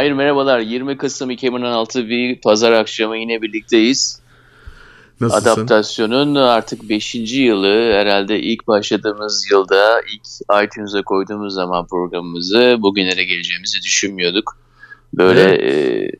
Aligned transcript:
Mahir 0.00 0.12
merhabalar. 0.12 0.60
20 0.60 0.96
Kasım 0.96 1.30
2016 1.30 2.08
bir 2.08 2.40
pazar 2.40 2.72
akşamı 2.72 3.18
yine 3.18 3.42
birlikteyiz. 3.42 4.20
Nasılsın? 5.20 5.50
Adaptasyonun 5.50 6.34
artık 6.34 6.88
5. 6.88 7.14
yılı 7.14 7.92
herhalde 7.92 8.40
ilk 8.40 8.66
başladığımız 8.66 9.50
yılda 9.50 10.00
ilk 10.00 10.26
iTunes'a 10.64 11.02
koyduğumuz 11.02 11.54
zaman 11.54 11.86
programımızı 11.86 12.76
bugünlere 12.78 13.24
geleceğimizi 13.24 13.82
düşünmüyorduk. 13.82 14.56
Böyle 15.14 15.42
evet. 15.42 15.74
e, 15.74 16.10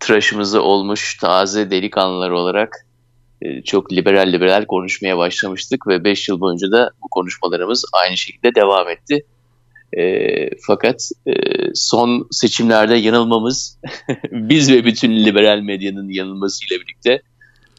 tıraşımızı 0.00 0.62
olmuş 0.62 1.16
taze 1.16 1.70
delikanlılar 1.70 2.30
olarak 2.30 2.86
e, 3.42 3.62
çok 3.62 3.92
liberal 3.92 4.32
liberal 4.32 4.64
konuşmaya 4.64 5.18
başlamıştık 5.18 5.86
ve 5.86 6.04
5 6.04 6.28
yıl 6.28 6.40
boyunca 6.40 6.72
da 6.72 6.90
bu 7.02 7.08
konuşmalarımız 7.08 7.84
aynı 7.92 8.16
şekilde 8.16 8.54
devam 8.54 8.88
etti. 8.88 9.24
E, 9.98 10.02
fakat 10.66 11.10
e, 11.26 11.32
son 11.74 12.26
seçimlerde 12.30 12.94
yanılmamız 12.94 13.78
biz 14.30 14.72
ve 14.72 14.84
bütün 14.84 15.24
liberal 15.24 15.58
medyanın 15.58 16.08
yanılmasıyla 16.08 16.82
birlikte 16.82 17.22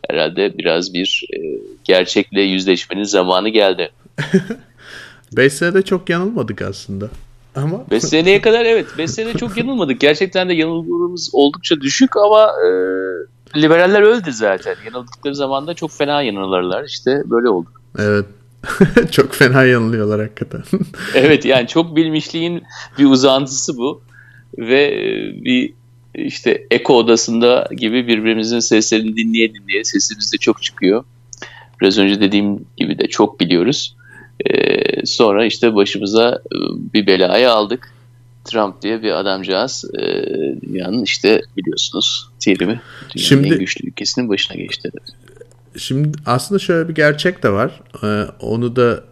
herhalde 0.10 0.58
biraz 0.58 0.94
bir 0.94 1.24
e, 1.34 1.38
gerçekle 1.84 2.42
yüzleşmenin 2.42 3.04
zamanı 3.04 3.50
geldi. 3.50 3.92
5 5.38 5.54
senede 5.54 5.82
çok 5.82 6.10
yanılmadık 6.10 6.62
aslında. 6.62 7.10
Ama 7.56 7.84
5 7.92 8.04
seneye 8.04 8.42
kadar 8.42 8.66
evet 8.66 8.86
5 8.98 9.12
senede 9.12 9.38
çok 9.38 9.58
yanılmadık. 9.58 10.00
Gerçekten 10.00 10.50
de 10.50 10.54
yanılgımız 10.54 11.30
oldukça 11.34 11.82
düşük 11.82 12.18
ama 12.18 12.52
e, 12.52 12.70
liberaller 13.62 14.02
öldü 14.02 14.34
zaten. 14.34 14.76
Yanıldıkları 14.86 15.36
zaman 15.36 15.68
da 15.68 15.74
çok 15.74 15.92
fena 15.92 16.22
yanılırlar. 16.22 16.84
İşte 16.84 17.22
böyle 17.26 17.50
oldu. 17.50 17.70
Evet. 18.00 18.26
çok 19.12 19.34
fena 19.34 19.64
yanılıyorlar 19.64 20.22
hakikaten. 20.22 20.64
evet 21.16 21.46
yani 21.46 21.68
çok 21.68 21.96
bilmişliğin 21.96 22.64
bir 23.00 23.06
uzantısı 23.06 23.78
bu. 23.78 24.02
Ve 24.58 24.84
e, 24.86 25.44
bir 25.44 25.74
işte 26.16 26.68
eko 26.72 26.98
odasında 26.98 27.70
gibi 27.78 28.08
birbirimizin 28.08 28.60
seslerini 28.60 29.18
dinleye 29.18 29.54
dinleye 29.54 29.84
sesimiz 29.84 30.34
de 30.34 30.38
çok 30.38 30.64
çıkıyor. 30.64 31.04
Biraz 31.82 31.98
önce 31.98 32.22
dediğim 32.22 32.66
gibi 32.78 33.00
de 33.00 33.08
çok 33.08 33.40
biliyoruz. 33.40 33.96
Ee, 34.50 35.06
sonra 35.06 35.46
işte 35.46 35.76
başımıza 35.76 36.42
e, 36.46 36.58
bir 36.94 37.08
belayı 37.08 37.52
aldık. 37.52 37.94
Trump 38.46 38.82
diye 38.82 39.02
bir 39.02 39.12
adamcağız 39.12 39.86
e, 40.00 40.04
dünyanın 40.62 41.04
işte 41.04 41.42
biliyorsunuz 41.58 42.30
terimi 42.40 42.82
dünyanın 43.16 43.28
Şimdi, 43.28 43.48
en 43.48 43.60
güçlü 43.60 43.88
ülkesinin 43.88 44.30
başına 44.30 44.58
geçti. 44.58 44.92
Şimdi 45.78 46.18
aslında 46.26 46.60
şöyle 46.60 46.90
bir 46.90 46.96
gerçek 46.96 47.44
de 47.44 47.50
var. 47.50 47.82
Ee, 48.04 48.26
onu 48.40 48.76
da 48.76 49.04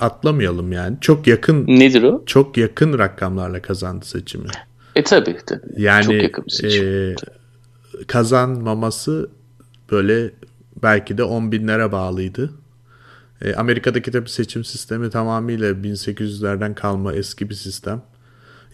atlamayalım 0.00 0.72
yani. 0.72 0.96
Çok 1.00 1.26
yakın 1.26 1.66
Nedir 1.66 2.02
o? 2.02 2.22
Çok 2.26 2.56
yakın 2.56 2.98
rakamlarla 2.98 3.62
kazandı 3.62 4.04
seçimi. 4.04 4.48
E 4.96 5.04
tabi 5.04 5.36
tabi. 5.46 5.60
Yani 5.76 6.04
Çok 6.04 6.22
yakın 6.22 6.44
bir 6.46 6.50
seçim. 6.50 6.86
E, 6.86 7.14
kazanmaması 8.06 9.30
böyle 9.90 10.30
belki 10.82 11.18
de 11.18 11.22
10 11.22 11.52
binlere 11.52 11.92
bağlıydı. 11.92 12.50
E, 13.42 13.54
Amerika'daki 13.54 14.10
tabi 14.10 14.30
seçim 14.30 14.64
sistemi 14.64 15.10
tamamıyla 15.10 15.70
1800'lerden 15.70 16.74
kalma 16.74 17.12
eski 17.12 17.50
bir 17.50 17.54
sistem. 17.54 18.02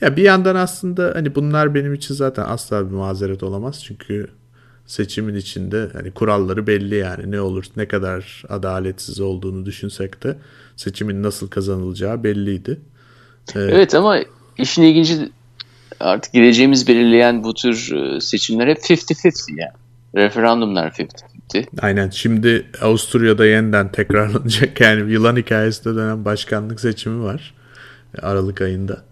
Ya 0.01 0.17
bir 0.17 0.23
yandan 0.23 0.57
aslında 0.57 1.13
hani 1.15 1.35
bunlar 1.35 1.75
benim 1.75 1.95
için 1.95 2.15
zaten 2.15 2.45
asla 2.45 2.91
bir 2.91 2.95
mazeret 2.95 3.43
olamaz. 3.43 3.85
Çünkü 3.85 4.29
seçimin 4.87 5.35
içinde 5.35 5.89
hani 5.93 6.11
kuralları 6.11 6.67
belli 6.67 6.95
yani 6.95 7.31
ne 7.31 7.41
olur 7.41 7.65
ne 7.77 7.89
kadar 7.89 8.43
adaletsiz 8.49 9.21
olduğunu 9.21 9.67
düşünsek 9.67 10.23
de 10.23 10.37
seçimin 10.77 11.23
nasıl 11.23 11.49
kazanılacağı 11.49 12.25
belliydi. 12.25 12.81
Ee, 13.55 13.61
evet 13.61 13.95
ama 13.95 14.19
işin 14.59 14.83
ilginci 14.83 15.31
artık 16.01 16.33
geleceğimiz 16.33 16.89
belirleyen 16.89 17.45
bu 17.45 17.55
tür 17.55 17.93
e, 17.93 18.21
seçimler 18.21 18.69
hep 18.69 18.79
50-50 18.79 19.61
yani. 19.61 19.73
Referandumlar 20.15 20.91
50-50. 20.91 21.67
Aynen. 21.81 22.11
Şimdi 22.11 22.67
Avusturya'da 22.83 23.47
yeniden 23.47 23.93
tekrarlanacak 23.93 24.81
yani 24.81 25.13
yılan 25.13 25.37
hikayesinde 25.37 25.95
dönen 25.95 26.25
başkanlık 26.25 26.81
seçimi 26.81 27.25
var. 27.25 27.55
Aralık 28.23 28.61
ayında. 28.61 29.05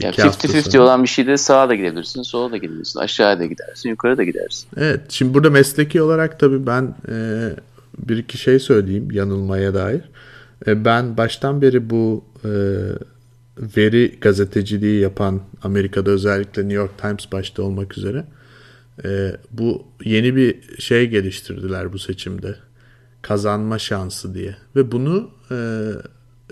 Yani 0.00 0.14
50-50 0.14 0.78
olan 0.78 1.02
bir 1.02 1.08
şeyde 1.08 1.36
sağa 1.36 1.68
da 1.68 1.74
gidebilirsin, 1.74 2.22
sola 2.22 2.52
da 2.52 2.56
gidebilirsin, 2.56 2.98
aşağıya 3.00 3.38
da 3.38 3.46
gidersin, 3.46 3.88
yukarı 3.88 4.18
da 4.18 4.24
gidersin. 4.24 4.68
Evet, 4.76 5.00
şimdi 5.08 5.34
burada 5.34 5.50
mesleki 5.50 6.02
olarak 6.02 6.40
tabii 6.40 6.66
ben 6.66 6.94
e, 7.08 7.50
bir 7.98 8.16
iki 8.16 8.38
şey 8.38 8.58
söyleyeyim 8.58 9.10
yanılmaya 9.10 9.74
dair. 9.74 10.00
E, 10.66 10.84
ben 10.84 11.16
baştan 11.16 11.62
beri 11.62 11.90
bu 11.90 12.24
e, 12.44 12.50
veri 13.58 14.18
gazeteciliği 14.20 15.00
yapan 15.00 15.40
Amerika'da 15.62 16.10
özellikle 16.10 16.62
New 16.62 16.74
York 16.74 16.98
Times 16.98 17.32
başta 17.32 17.62
olmak 17.62 17.98
üzere 17.98 18.24
e, 19.04 19.36
bu 19.50 19.86
yeni 20.04 20.36
bir 20.36 20.80
şey 20.80 21.06
geliştirdiler 21.08 21.92
bu 21.92 21.98
seçimde 21.98 22.56
kazanma 23.22 23.78
şansı 23.78 24.34
diye 24.34 24.56
ve 24.76 24.92
bunu 24.92 25.30
e, 25.50 25.88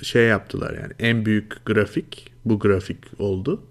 şey 0.03 0.27
yaptılar 0.27 0.75
yani 0.75 0.93
en 0.99 1.27
büyük 1.27 1.67
grafik 1.67 2.30
bu 2.45 2.59
grafik 2.59 2.99
oldu 3.19 3.63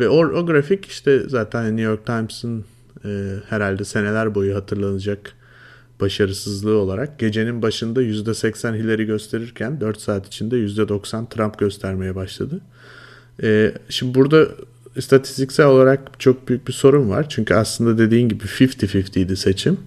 ve 0.00 0.08
o, 0.08 0.26
o 0.26 0.46
grafik 0.46 0.86
işte 0.86 1.22
zaten 1.28 1.64
New 1.64 1.82
York 1.82 2.06
Times'ın 2.06 2.64
e, 3.04 3.34
herhalde 3.48 3.84
seneler 3.84 4.34
boyu 4.34 4.54
hatırlanacak 4.54 5.34
başarısızlığı 6.00 6.76
olarak 6.76 7.18
gecenin 7.18 7.62
başında 7.62 8.02
%80 8.02 8.74
Hillary 8.74 9.04
gösterirken 9.04 9.80
4 9.80 10.00
saat 10.00 10.26
içinde 10.26 10.56
%90 10.56 11.28
Trump 11.28 11.58
göstermeye 11.58 12.14
başladı. 12.14 12.60
Ee, 13.42 13.74
şimdi 13.88 14.14
burada 14.14 14.48
istatistiksel 14.96 15.66
olarak 15.66 16.00
çok 16.20 16.48
büyük 16.48 16.68
bir 16.68 16.72
sorun 16.72 17.10
var. 17.10 17.26
Çünkü 17.28 17.54
aslında 17.54 17.98
dediğin 17.98 18.28
gibi 18.28 18.44
50-50 18.44 19.18
idi 19.18 19.36
seçim. 19.36 19.78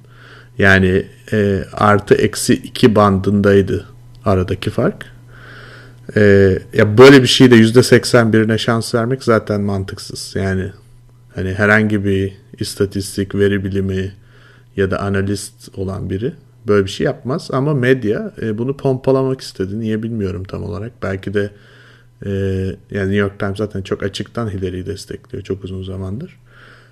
Yani 0.58 1.06
e, 1.32 1.64
artı 1.74 2.16
eksi 2.16 2.53
2 2.53 2.96
bandındaydı 2.96 3.86
aradaki 4.26 4.70
fark. 4.70 5.15
E, 6.16 6.22
ya 6.74 6.98
böyle 6.98 7.22
bir 7.22 7.28
şeyde 7.28 7.56
%81'ine 7.56 8.58
şans 8.58 8.96
vermek 8.96 9.24
zaten 9.24 9.62
mantıksız. 9.62 10.36
Yani 10.36 10.72
hani 11.36 11.54
herhangi 11.54 12.06
bir 12.06 12.34
istatistik, 12.60 13.36
veri 13.36 13.64
bilimi, 13.64 14.12
ya 14.76 14.92
da 14.92 15.00
analist 15.00 15.78
olan 15.78 16.10
biri 16.10 16.34
böyle 16.68 16.86
bir 16.86 16.90
şey 16.90 17.06
yapmaz. 17.06 17.50
Ama 17.52 17.74
medya 17.74 18.34
e, 18.42 18.58
bunu 18.58 18.78
pompalamak 18.78 19.42
istedi. 19.42 19.80
Niye 19.80 20.04
bilmiyorum 20.04 20.44
tam 20.44 20.64
olarak. 20.64 20.92
Belki 21.04 21.34
de 21.34 21.50
e, 22.26 22.30
yani 22.92 23.12
New 23.12 23.16
York 23.16 23.40
Times 23.40 23.58
zaten 23.58 23.82
çok 23.82 24.04
açıktan 24.04 24.50
Hillary'yi 24.50 24.86
destekliyor 24.86 25.44
çok 25.44 25.64
uzun 25.64 25.84
zamandır. 25.84 26.40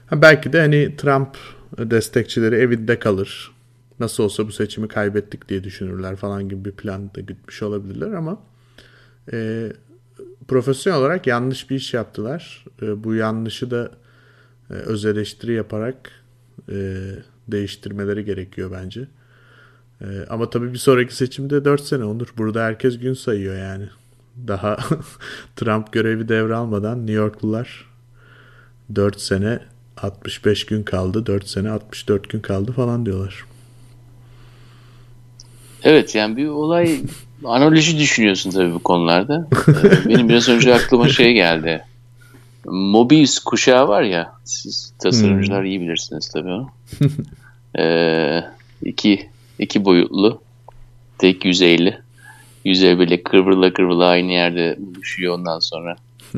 Ha, 0.07 0.21
belki 0.21 0.53
de 0.53 0.59
hani 0.59 0.95
Trump 0.97 1.37
destekçileri 1.77 2.55
evinde 2.55 2.99
kalır. 2.99 3.51
Nasıl 3.99 4.23
olsa 4.23 4.47
bu 4.47 4.51
seçimi 4.51 4.87
kaybettik 4.87 5.49
diye 5.49 5.63
düşünürler 5.63 6.15
falan 6.15 6.49
gibi 6.49 6.65
bir 6.65 6.71
plan 6.71 7.13
da 7.15 7.21
gütmüş 7.21 7.63
olabilirler 7.63 8.11
ama 8.11 8.39
e, 9.31 9.71
profesyonel 10.47 10.99
olarak 10.99 11.27
yanlış 11.27 11.69
bir 11.69 11.75
iş 11.75 11.93
yaptılar. 11.93 12.65
E, 12.81 13.03
bu 13.03 13.15
yanlışı 13.15 13.71
da 13.71 13.91
e, 14.69 14.73
öz 14.73 15.05
eleştiri 15.05 15.53
yaparak 15.53 16.11
e, 16.69 16.97
değiştirmeleri 17.47 18.25
gerekiyor 18.25 18.71
bence. 18.71 19.07
Ee, 20.03 20.05
ama 20.29 20.49
tabii 20.49 20.73
bir 20.73 20.77
sonraki 20.77 21.15
seçimde 21.15 21.65
4 21.65 21.81
sene 21.81 22.03
olur. 22.03 22.33
Burada 22.37 22.63
herkes 22.63 22.99
gün 22.99 23.13
sayıyor 23.13 23.57
yani. 23.57 23.89
Daha 24.47 24.77
Trump 25.55 25.91
görevi 25.91 26.29
devralmadan 26.29 26.97
New 26.97 27.13
Yorklular 27.13 27.85
4 28.95 29.21
sene 29.21 29.59
65 29.97 30.65
gün 30.65 30.83
kaldı, 30.83 31.25
4 31.25 31.47
sene 31.47 31.69
64 31.69 32.29
gün 32.29 32.39
kaldı 32.39 32.71
falan 32.71 33.05
diyorlar. 33.05 33.45
Evet 35.83 36.15
yani 36.15 36.37
bir 36.37 36.47
olay 36.47 37.01
analoji 37.45 37.99
düşünüyorsun 37.99 38.51
tabii 38.51 38.73
bu 38.73 38.79
konularda. 38.79 39.47
Ee, 39.67 40.09
benim 40.09 40.29
biraz 40.29 40.49
önce 40.49 40.73
aklıma 40.73 41.09
şey 41.09 41.33
geldi. 41.33 41.85
Mobius 42.65 43.39
kuşağı 43.39 43.87
var 43.87 44.03
ya, 44.03 44.33
siz 44.43 44.93
tasarımcılar 44.99 45.59
hmm. 45.59 45.65
iyi 45.65 45.81
bilirsiniz 45.81 46.29
tabii 46.29 46.49
onu. 46.49 46.69
ee, 47.79 48.43
iki, 48.83 49.29
iki 49.59 49.85
boyutlu, 49.85 50.41
tek 51.17 51.45
yüzeyli. 51.45 51.97
Yüzey 52.65 52.99
böyle 52.99 53.23
kıvrıla 53.23 53.73
kıvrıla 53.73 54.07
aynı 54.07 54.31
yerde 54.31 54.75
buluşuyor 54.79 55.35
ondan 55.37 55.59
sonra. 55.59 55.95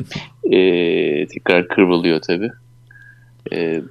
ee, 0.52 1.26
tekrar 1.26 1.68
kıvrılıyor 1.68 2.20
tabii. 2.20 2.50
Ee, 3.52 3.82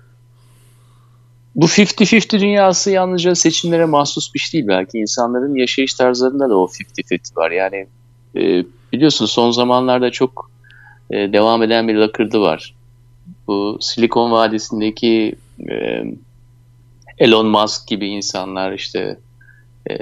bu 1.56 1.66
50-50 1.66 2.40
dünyası 2.40 2.92
yalnızca 2.92 3.36
seçimlere 3.36 3.86
mahsus 3.86 4.34
bir 4.34 4.40
şey 4.40 4.54
değil. 4.54 4.68
Belki 4.68 4.98
insanların 4.98 5.56
yaşayış 5.56 5.94
tarzlarında 5.94 6.50
da 6.50 6.58
o 6.58 6.68
50-50 6.68 7.36
var. 7.36 7.52
Yani 7.52 7.88
e, 8.36 8.66
biliyorsun 8.94 9.26
son 9.26 9.52
zamanlarda 9.52 10.12
çok 10.12 10.52
e, 11.12 11.34
devam 11.34 11.64
eden 11.64 11.88
bir 11.88 11.96
lakırdı 11.96 12.42
var. 12.42 12.76
Bu 13.48 13.78
Silikon 13.82 14.32
Vadisi'ndeki 14.32 15.36
e, 15.70 16.04
Elon 17.18 17.46
Musk 17.46 17.88
gibi 17.88 18.08
insanlar 18.08 18.72
işte 18.72 19.18
e, 19.90 19.96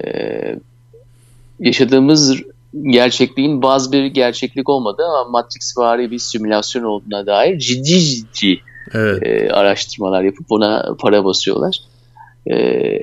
yaşadığımız 1.59 2.41
gerçekliğin 2.81 3.61
bazı 3.61 3.91
bir 3.91 4.05
gerçeklik 4.05 4.69
olmadığı 4.69 5.03
ama 5.03 5.29
Matrix 5.29 5.77
vari 5.77 6.11
bir 6.11 6.19
simülasyon 6.19 6.83
olduğuna 6.83 7.25
dair 7.25 7.59
ciddi 7.59 7.99
ciddi 7.99 8.61
evet. 8.93 9.23
e, 9.23 9.49
araştırmalar 9.49 10.23
yapıp 10.23 10.51
ona 10.51 10.95
para 10.99 11.25
basıyorlar. 11.25 11.79
E, 12.51 12.99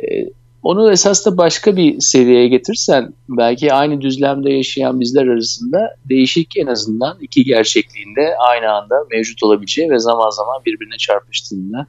onu 0.63 0.93
esas 0.93 1.27
da 1.27 1.37
başka 1.37 1.77
bir 1.77 2.01
seviyeye 2.01 2.49
getirsen 2.49 3.15
belki 3.29 3.73
aynı 3.73 4.01
düzlemde 4.01 4.53
yaşayan 4.53 5.01
bizler 5.01 5.27
arasında 5.27 5.95
değişik 6.05 6.57
en 6.57 6.67
azından 6.67 7.19
iki 7.21 7.45
gerçekliğinde 7.45 8.35
aynı 8.49 8.71
anda 8.73 8.95
mevcut 9.11 9.43
olabileceği 9.43 9.91
ve 9.91 9.99
zaman 9.99 10.31
zaman 10.31 10.63
birbirine 10.67 10.97
çarpıştığında 10.97 11.87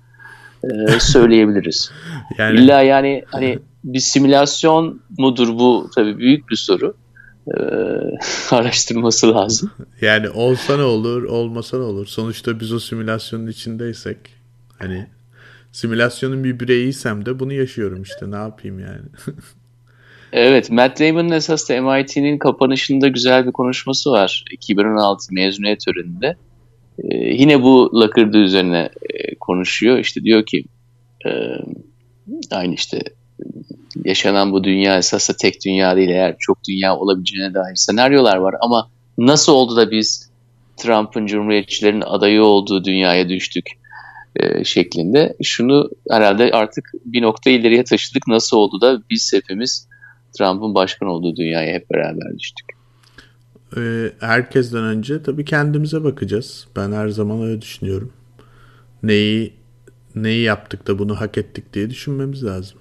e, 0.64 0.68
söyleyebiliriz. 1.00 1.92
yani... 2.38 2.60
İlla 2.60 2.82
yani 2.82 3.24
hani 3.32 3.60
bir 3.84 4.00
simülasyon 4.00 5.02
mudur 5.18 5.60
bu 5.60 5.90
tabii 5.96 6.18
büyük 6.18 6.50
bir 6.50 6.56
soru. 6.56 6.94
Ee, 7.48 7.54
araştırması 8.56 9.34
lazım. 9.34 9.72
Yani 10.02 10.30
olsa 10.30 10.78
ne 10.78 10.84
olur, 10.84 11.24
olmasa 11.24 11.78
ne 11.78 11.84
olur. 11.84 12.06
Sonuçta 12.06 12.60
biz 12.60 12.74
o 12.74 12.80
simülasyonun 12.80 13.48
içindeysek 13.48 14.18
hani 14.80 15.08
simülasyonun 15.72 16.44
bir 16.44 16.60
bireyiysem 16.60 17.26
de 17.26 17.40
bunu 17.40 17.54
yaşıyorum 17.54 18.02
işte 18.02 18.32
ne 18.32 18.36
yapayım 18.36 18.80
yani. 18.80 19.06
evet 20.34 20.70
Matt 20.70 21.00
Damon'ın 21.00 21.32
esas 21.32 21.70
da 21.70 21.82
MIT'nin 21.82 22.38
kapanışında 22.38 23.08
güzel 23.08 23.48
bir 23.48 23.52
konuşması 23.52 24.12
var. 24.12 24.46
2016 24.52 25.34
mezuniyet 25.34 25.80
töreninde. 25.86 26.36
Ee, 27.00 27.18
yine 27.18 27.62
bu 27.62 27.92
lakırdı 28.02 28.38
üzerine 28.38 28.90
e, 29.10 29.36
konuşuyor. 29.36 29.98
İşte 29.98 30.24
diyor 30.24 30.46
ki 30.46 30.64
e, 31.26 31.32
aynı 32.52 32.74
işte 32.74 33.02
yaşanan 34.06 34.52
bu 34.52 34.64
dünya 34.64 34.98
esasında 34.98 35.38
tek 35.38 35.66
dünya 35.66 35.96
değil 35.96 36.10
eğer 36.10 36.36
çok 36.40 36.58
dünya 36.68 36.98
olabileceğine 36.98 37.54
dair 37.54 37.76
senaryolar 37.76 38.38
var 38.38 38.56
ama 38.62 38.90
nasıl 39.18 39.54
oldu 39.54 39.76
da 39.76 39.92
biz 39.92 40.32
Trump'ın 40.78 41.26
Cumhuriyetçilerin 41.26 42.02
adayı 42.02 42.44
olduğu 42.44 42.84
dünyaya 42.84 43.30
düştük 43.30 43.70
e, 44.36 44.64
şeklinde. 44.64 45.36
Şunu 45.44 45.90
herhalde 46.10 46.52
artık 46.52 46.92
bir 47.06 47.22
nokta 47.22 47.50
ileriye 47.50 47.84
taşıdık. 47.84 48.28
Nasıl 48.28 48.58
oldu 48.58 48.82
da 48.82 49.02
biz 49.10 49.32
hepimiz 49.34 49.88
Trump'ın 50.38 50.76
başkan 50.76 51.10
olduğu 51.10 51.36
dünyaya 51.36 51.74
hep 51.74 51.90
beraber 51.92 52.40
düştük. 52.40 52.66
Ee, 53.78 54.12
herkesten 54.20 54.84
önce 54.84 55.24
tabii 55.24 55.46
kendimize 55.46 56.04
bakacağız. 56.04 56.68
Ben 56.76 56.92
her 56.92 57.08
zaman 57.08 57.42
öyle 57.42 57.62
düşünüyorum. 57.62 58.14
Neyi 59.04 59.54
neyi 60.16 60.44
yaptık 60.44 60.88
da 60.88 61.00
bunu 61.00 61.22
hak 61.22 61.38
ettik 61.38 61.74
diye 61.74 61.90
düşünmemiz 61.90 62.44
lazım. 62.44 62.81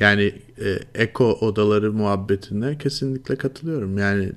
Yani 0.00 0.34
e, 0.60 0.78
eko 0.94 1.32
odaları 1.32 1.92
muhabbetine 1.92 2.78
kesinlikle 2.78 3.36
katılıyorum. 3.36 3.98
Yani 3.98 4.32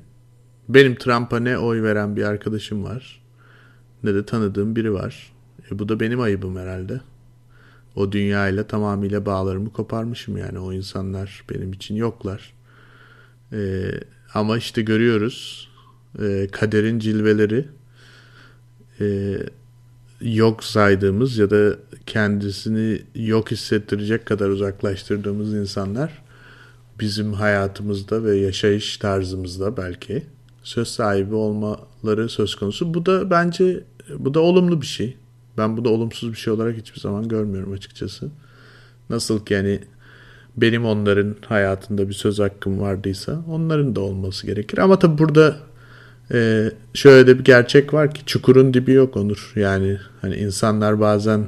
benim 0.70 0.96
Trump'a 0.96 1.40
ne 1.40 1.58
oy 1.58 1.84
veren 1.84 2.16
bir 2.16 2.24
arkadaşım 2.24 2.84
var 2.84 3.22
ne 4.04 4.16
de 4.16 4.26
tanıdığım 4.26 4.76
biri 4.76 4.94
var. 4.94 5.34
E, 5.72 5.80
bu 5.80 5.90
da 5.90 6.00
benim 6.00 6.22
ayıbım 6.22 6.56
herhalde. 6.58 7.02
O 7.96 8.12
dünyayla 8.12 8.68
tamamıyla 8.68 9.26
bağlarımı 9.26 9.74
koparmışım 9.74 10.38
yani 10.38 10.60
o 10.60 10.74
insanlar 10.74 11.44
benim 11.50 11.74
için 11.74 11.96
yoklar. 11.96 12.54
E, 13.54 13.92
ama 14.34 14.58
işte 14.58 14.82
görüyoruz 14.82 15.70
e, 16.22 16.48
kaderin 16.52 17.00
cilveleri 17.00 17.66
e, 19.00 19.38
yok 20.22 20.64
saydığımız 20.64 21.38
ya 21.38 21.50
da 21.50 21.76
kendisini 22.06 23.02
yok 23.16 23.52
hissettirecek 23.52 24.26
kadar 24.26 24.50
uzaklaştırdığımız 24.50 25.54
insanlar 25.54 26.22
bizim 27.00 27.34
hayatımızda 27.34 28.24
ve 28.24 28.38
yaşayış 28.38 28.98
tarzımızda 28.98 29.78
belki 29.78 30.24
söz 30.64 30.88
sahibi 30.88 31.36
olmaları 31.36 32.30
söz 32.30 32.56
konusu. 32.56 32.94
Bu 32.94 33.06
da 33.06 33.30
bence 33.30 33.84
bu 34.18 34.34
da 34.34 34.40
olumlu 34.40 34.82
bir 34.82 34.88
şey. 34.88 35.18
Ben 35.58 35.78
bu 35.78 35.86
da 35.86 35.90
olumsuz 35.90 36.32
bir 36.32 36.38
şey 36.38 36.54
olarak 36.54 36.78
hiçbir 36.78 37.00
zaman 37.00 37.28
görmüyorum 37.28 37.74
açıkçası. 37.74 38.30
Nasıl 39.10 39.46
ki 39.46 39.54
yani 39.54 39.80
benim 40.58 40.86
onların 40.86 41.36
hayatında 41.46 42.10
bir 42.10 42.14
söz 42.14 42.40
hakkım 42.40 42.80
vardıysa 42.80 43.44
onların 43.50 43.96
da 43.96 44.02
olması 44.02 44.48
gerekir. 44.48 44.78
Ama 44.78 45.00
tabi 45.00 45.18
burada 45.18 45.58
e, 46.34 46.72
şöyle 46.94 47.28
de 47.28 47.40
bir 47.40 47.44
gerçek 47.44 47.94
var 47.94 48.14
ki 48.14 48.26
çukurun 48.26 48.74
dibi 48.74 48.92
yok 48.92 49.18
Onur. 49.18 49.54
Yani 49.56 49.98
hani 50.22 50.36
insanlar 50.36 51.00
bazen 51.00 51.46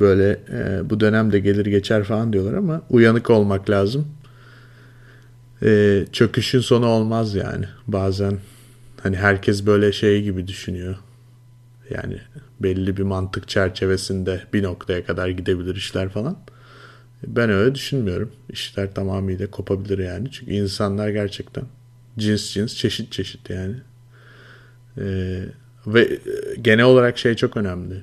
böyle 0.00 0.40
e, 0.52 0.90
bu 0.90 1.00
dönemde 1.00 1.38
gelir 1.38 1.66
geçer 1.66 2.04
falan 2.04 2.32
diyorlar 2.32 2.54
ama 2.54 2.82
uyanık 2.90 3.30
olmak 3.30 3.70
lazım. 3.70 4.06
E, 5.62 6.04
çöküşün 6.12 6.60
sonu 6.60 6.86
olmaz 6.86 7.34
yani. 7.34 7.64
Bazen 7.86 8.38
hani 9.02 9.16
herkes 9.16 9.66
böyle 9.66 9.92
şey 9.92 10.22
gibi 10.22 10.48
düşünüyor. 10.48 10.96
Yani 11.90 12.18
belli 12.60 12.96
bir 12.96 13.02
mantık 13.02 13.48
çerçevesinde 13.48 14.42
bir 14.52 14.62
noktaya 14.62 15.04
kadar 15.04 15.28
gidebilir 15.28 15.76
işler 15.76 16.08
falan. 16.08 16.38
Ben 17.26 17.50
öyle 17.50 17.74
düşünmüyorum. 17.74 18.32
İşler 18.48 18.94
tamamıyla 18.94 19.50
kopabilir 19.50 19.98
yani. 19.98 20.30
Çünkü 20.30 20.52
insanlar 20.52 21.08
gerçekten 21.08 21.64
cins 22.20 22.52
cins 22.52 22.76
çeşit 22.76 23.12
çeşit 23.12 23.50
yani. 23.50 23.76
Ee, 24.98 25.44
ve 25.86 26.18
genel 26.62 26.84
olarak 26.84 27.18
şey 27.18 27.34
çok 27.34 27.56
önemli. 27.56 28.02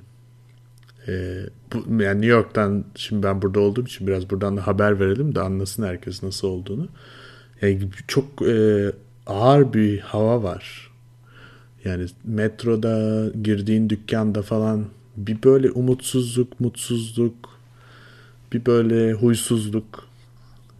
Ee, 1.07 1.43
bu, 1.73 2.03
yani 2.03 2.21
New 2.21 2.25
York'tan 2.25 2.85
şimdi 2.95 3.23
ben 3.23 3.41
burada 3.41 3.59
olduğum 3.59 3.85
için 3.85 4.07
biraz 4.07 4.29
buradan 4.29 4.57
da 4.57 4.67
haber 4.67 4.99
verelim 4.99 5.35
de 5.35 5.41
anlasın 5.41 5.83
herkes 5.83 6.23
nasıl 6.23 6.47
olduğunu. 6.47 6.87
Yani 7.61 7.89
çok 8.07 8.41
e, 8.41 8.91
ağır 9.27 9.73
bir 9.73 9.99
hava 9.99 10.43
var. 10.43 10.91
Yani 11.85 12.05
metroda 12.23 13.25
girdiğin 13.43 13.89
dükkanda 13.89 14.41
falan 14.41 14.85
bir 15.17 15.43
böyle 15.43 15.71
umutsuzluk, 15.71 16.59
mutsuzluk, 16.59 17.59
bir 18.53 18.65
böyle 18.65 19.13
huysuzluk. 19.13 20.07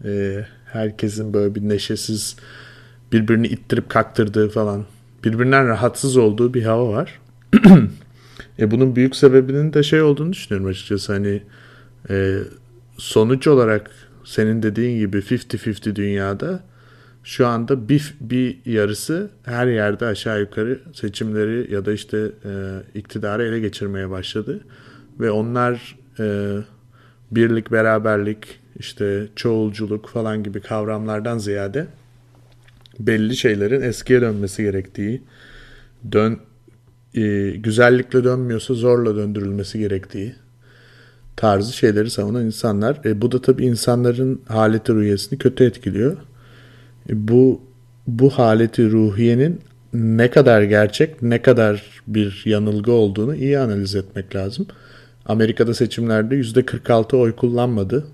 E, 0.04 0.44
herkesin 0.64 1.32
böyle 1.32 1.54
bir 1.54 1.68
neşesiz 1.68 2.36
birbirini 3.12 3.46
ittirip 3.46 3.88
kaktırdığı 3.88 4.48
falan 4.48 4.84
birbirinden 5.24 5.68
rahatsız 5.68 6.16
olduğu 6.16 6.54
bir 6.54 6.62
hava 6.62 6.88
var. 6.92 7.20
e 8.58 8.70
bunun 8.70 8.96
büyük 8.96 9.16
sebebinin 9.16 9.72
de 9.72 9.82
şey 9.82 10.02
olduğunu 10.02 10.32
düşünüyorum 10.32 10.70
açıkçası 10.70 11.12
hani 11.12 11.42
e, 12.10 12.38
sonuç 12.96 13.46
olarak 13.46 13.90
senin 14.24 14.62
dediğin 14.62 14.98
gibi 14.98 15.16
50-50 15.16 15.94
dünyada 15.94 16.60
şu 17.24 17.46
anda 17.46 17.88
bir, 17.88 18.14
bir 18.20 18.58
yarısı 18.64 19.30
her 19.44 19.66
yerde 19.66 20.06
aşağı 20.06 20.40
yukarı 20.40 20.80
seçimleri 20.92 21.74
ya 21.74 21.86
da 21.86 21.92
işte 21.92 22.30
e, 22.44 22.82
iktidarı 22.94 23.44
ele 23.44 23.60
geçirmeye 23.60 24.10
başladı. 24.10 24.60
Ve 25.20 25.30
onlar 25.30 25.98
e, 26.20 26.56
birlik, 27.30 27.72
beraberlik, 27.72 28.60
işte 28.78 29.26
çoğulculuk 29.36 30.08
falan 30.08 30.42
gibi 30.42 30.60
kavramlardan 30.60 31.38
ziyade 31.38 31.86
belli 32.98 33.36
şeylerin 33.36 33.82
eskiye 33.82 34.20
dönmesi 34.20 34.62
gerektiği, 34.62 35.22
dön 36.12 36.38
e, 37.14 37.50
güzellikle 37.50 38.24
dönmüyorsa 38.24 38.74
zorla 38.74 39.16
döndürülmesi 39.16 39.78
gerektiği 39.78 40.34
tarzı 41.36 41.72
şeyleri 41.72 42.10
savunan 42.10 42.44
insanlar. 42.44 43.00
E, 43.04 43.22
bu 43.22 43.32
da 43.32 43.42
tabii 43.42 43.66
insanların 43.66 44.42
haleti 44.48 44.92
ruhiyesini 44.92 45.38
kötü 45.38 45.64
etkiliyor. 45.64 46.16
E, 47.10 47.28
bu 47.28 47.60
bu 48.06 48.30
haleti 48.30 48.90
ruhiyenin 48.90 49.60
ne 49.92 50.30
kadar 50.30 50.62
gerçek, 50.62 51.22
ne 51.22 51.42
kadar 51.42 52.02
bir 52.06 52.42
yanılgı 52.44 52.92
olduğunu 52.92 53.34
iyi 53.34 53.58
analiz 53.58 53.94
etmek 53.94 54.36
lazım. 54.36 54.66
Amerika'da 55.26 55.74
seçimlerde 55.74 56.34
%46 56.34 57.16
oy 57.16 57.36
kullanmadı. 57.36 58.06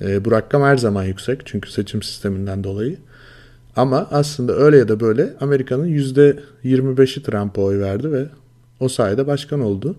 E, 0.00 0.24
bu 0.24 0.32
rakam 0.32 0.62
her 0.62 0.76
zaman 0.76 1.04
yüksek 1.04 1.46
çünkü 1.46 1.72
seçim 1.72 2.02
sisteminden 2.02 2.64
dolayı. 2.64 2.96
Ama 3.76 4.08
aslında 4.10 4.52
öyle 4.56 4.76
ya 4.76 4.88
da 4.88 5.00
böyle 5.00 5.30
Amerika'nın 5.40 5.88
%25'i 5.88 7.22
Trump'a 7.22 7.62
oy 7.62 7.80
verdi 7.80 8.12
ve 8.12 8.26
o 8.80 8.88
sayede 8.88 9.26
başkan 9.26 9.60
oldu. 9.60 9.96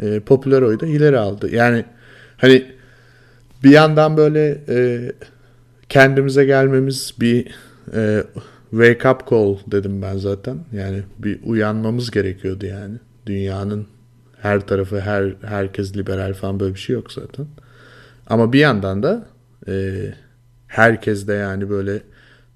E, 0.00 0.20
popüler 0.20 0.62
oyu 0.62 0.80
da 0.80 0.86
ileri 0.86 1.18
aldı. 1.18 1.54
Yani 1.54 1.84
hani 2.36 2.66
bir 3.64 3.70
yandan 3.70 4.16
böyle 4.16 4.58
e, 4.68 5.12
kendimize 5.88 6.44
gelmemiz 6.44 7.14
bir 7.20 7.54
e, 7.94 8.24
wake 8.70 9.10
up 9.10 9.30
call 9.30 9.56
dedim 9.66 10.02
ben 10.02 10.16
zaten. 10.16 10.58
Yani 10.72 11.02
bir 11.18 11.40
uyanmamız 11.44 12.10
gerekiyordu 12.10 12.66
yani. 12.66 12.94
Dünyanın 13.26 13.86
her 14.42 14.66
tarafı 14.66 15.00
her 15.00 15.34
herkes 15.42 15.96
liberal 15.96 16.34
falan 16.34 16.60
böyle 16.60 16.74
bir 16.74 16.80
şey 16.80 16.94
yok 16.94 17.12
zaten. 17.12 17.46
Ama 18.26 18.52
bir 18.52 18.58
yandan 18.58 19.02
da 19.02 19.26
e, 19.68 20.04
herkes 20.66 21.26
de 21.28 21.32
yani 21.32 21.70
böyle 21.70 22.02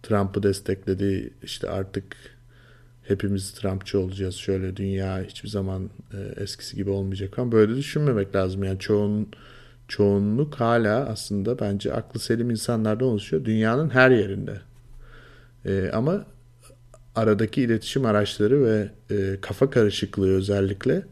Trump'ı 0.09 0.43
destekledi. 0.43 1.31
İşte 1.43 1.71
artık 1.71 2.05
hepimiz 3.03 3.51
Trumpçı 3.51 4.01
olacağız. 4.01 4.35
Şöyle 4.35 4.77
dünya 4.77 5.23
hiçbir 5.23 5.49
zaman 5.49 5.91
e, 6.13 6.43
eskisi 6.43 6.77
gibi 6.77 6.91
olmayacak 6.91 7.39
ama 7.39 7.53
böyle 7.53 7.77
düşünmemek 7.77 8.35
lazım. 8.35 8.65
Yani 8.65 8.79
çoğun 8.79 9.29
çoğunluk 9.89 10.55
hala 10.55 11.07
aslında 11.07 11.59
bence 11.61 11.93
aklı 11.93 12.21
selim 12.21 12.51
insanlardan 12.51 13.09
oluşuyor. 13.09 13.45
Dünyanın 13.45 13.91
her 13.91 14.11
yerinde. 14.11 14.61
E, 15.65 15.91
ama 15.93 16.27
aradaki 17.15 17.63
iletişim 17.63 18.07
araçları 18.07 18.65
ve 18.65 18.89
e, 19.11 19.41
kafa 19.41 19.71
karışıklığı 19.71 20.31
özellikle 20.31 21.03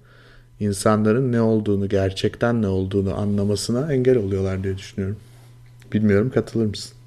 insanların 0.61 1.33
ne 1.33 1.41
olduğunu, 1.41 1.89
gerçekten 1.89 2.63
ne 2.63 2.69
olduğunu 2.69 3.15
anlamasına 3.15 3.93
engel 3.93 4.17
oluyorlar 4.17 4.65
diye 4.65 4.79
düşünüyorum. 4.79 5.17
Bilmiyorum 5.93 6.31
katılır 6.35 6.67
mısın? 6.67 7.04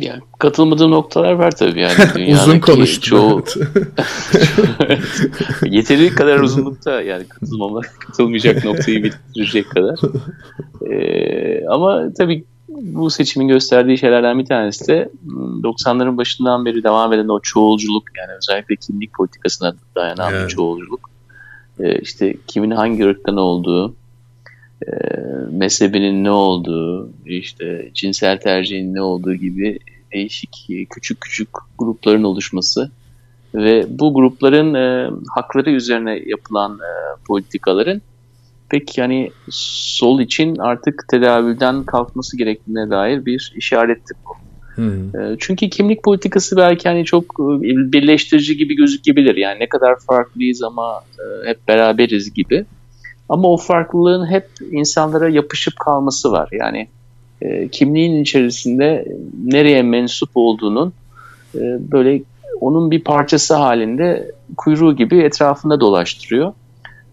Yani 0.00 0.20
katılmadığım 0.38 0.90
noktalar 0.90 1.32
var 1.32 1.50
tabii 1.50 1.80
yani. 1.80 2.32
Uzun 2.32 2.60
konuştum. 2.60 3.18
Çoğu... 3.18 3.44
Yeteri 5.64 6.14
kadar 6.14 6.40
uzunlukta 6.40 7.02
yani 7.02 7.28
katılmama, 7.28 7.80
katılmayacak 8.06 8.64
noktayı 8.64 9.04
bitirecek 9.04 9.70
kadar. 9.70 9.98
Ee, 10.90 11.66
ama 11.66 12.12
tabii 12.18 12.44
bu 12.68 13.10
seçimin 13.10 13.48
gösterdiği 13.48 13.98
şeylerden 13.98 14.38
bir 14.38 14.46
tanesi 14.46 14.86
de 14.86 15.10
90'ların 15.62 16.16
başından 16.16 16.64
beri 16.64 16.82
devam 16.82 17.12
eden 17.12 17.28
o 17.28 17.40
çoğulculuk 17.40 18.04
yani 18.18 18.36
özellikle 18.36 18.76
kimlik 18.76 19.14
politikasına 19.14 19.74
dayanan 19.94 20.32
evet. 20.32 20.44
bir 20.44 20.54
çoğulculuk. 20.54 21.10
Ee, 21.80 21.98
işte 21.98 22.34
kimin 22.46 22.70
hangi 22.70 23.06
ırktan 23.06 23.36
olduğu, 23.36 23.94
e, 24.86 24.90
mezhebinin 25.50 26.24
ne 26.24 26.30
olduğu, 26.30 27.12
işte 27.26 27.90
cinsel 27.94 28.40
tercihin 28.40 28.94
ne 28.94 29.02
olduğu 29.02 29.34
gibi 29.34 29.78
değişik 30.12 30.68
küçük 30.90 31.20
küçük 31.20 31.48
grupların 31.78 32.22
oluşması 32.22 32.90
ve 33.54 33.86
bu 33.88 34.14
grupların 34.14 34.74
e, 34.74 35.10
hakları 35.34 35.70
üzerine 35.70 36.22
yapılan 36.26 36.72
e, 36.72 36.90
politikaların 37.26 38.02
pek 38.68 38.98
yani 38.98 39.30
sol 39.50 40.20
için 40.20 40.56
artık 40.56 41.04
tedavülden 41.10 41.84
kalkması 41.84 42.36
gerektiğine 42.36 42.90
dair 42.90 43.26
bir 43.26 43.52
işarettir 43.56 44.16
bu. 44.26 44.30
Hmm. 44.74 45.36
Çünkü 45.38 45.70
kimlik 45.70 46.04
politikası 46.04 46.56
belki 46.56 46.88
hani 46.88 47.04
çok 47.04 47.38
birleştirici 47.68 48.56
gibi 48.56 48.76
gözükebilir. 48.76 49.36
Yani 49.36 49.60
ne 49.60 49.68
kadar 49.68 49.94
farklıyız 50.06 50.62
ama 50.62 51.00
hep 51.44 51.68
beraberiz 51.68 52.34
gibi. 52.34 52.66
Ama 53.30 53.48
o 53.48 53.56
farklılığın 53.56 54.26
hep 54.26 54.48
insanlara 54.70 55.28
yapışıp 55.28 55.76
kalması 55.76 56.32
var. 56.32 56.48
Yani 56.52 56.88
e, 57.42 57.68
kimliğin 57.68 58.22
içerisinde 58.22 59.04
nereye 59.44 59.82
mensup 59.82 60.30
olduğunun 60.34 60.92
e, 61.54 61.60
böyle 61.92 62.22
onun 62.60 62.90
bir 62.90 63.04
parçası 63.04 63.54
halinde 63.54 64.30
kuyruğu 64.56 64.96
gibi 64.96 65.18
etrafında 65.18 65.80
dolaştırıyor. 65.80 66.52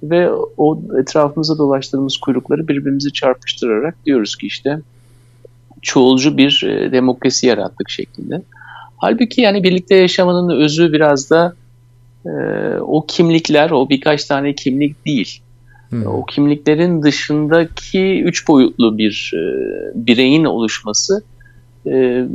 Ve 0.03 0.31
o 0.57 0.81
etrafımıza 0.99 1.57
dolaştırdığımız 1.57 2.17
kuyrukları 2.17 2.67
birbirimizi 2.67 3.13
çarpıştırarak 3.13 4.05
diyoruz 4.05 4.35
ki 4.35 4.47
işte 4.47 4.79
çoğulcu 5.81 6.37
bir 6.37 6.63
e, 6.63 6.91
demokrasi 6.91 7.47
yarattık 7.47 7.89
şeklinde. 7.89 8.41
Halbuki 8.97 9.41
yani 9.41 9.63
birlikte 9.63 9.95
yaşamanın 9.95 10.49
özü 10.49 10.93
biraz 10.93 11.29
da 11.29 11.53
e, 12.25 12.29
o 12.79 13.05
kimlikler, 13.05 13.71
o 13.71 13.89
birkaç 13.89 14.25
tane 14.25 14.55
kimlik 14.55 15.05
değil. 15.05 15.41
Hmm. 15.89 16.07
O 16.07 16.25
kimliklerin 16.25 17.03
dışındaki 17.03 18.21
üç 18.21 18.47
boyutlu 18.47 18.97
bir 18.97 19.33
e, 19.35 19.41
bireyin 19.95 20.45
oluşması 20.45 21.23
e, 21.87 22.25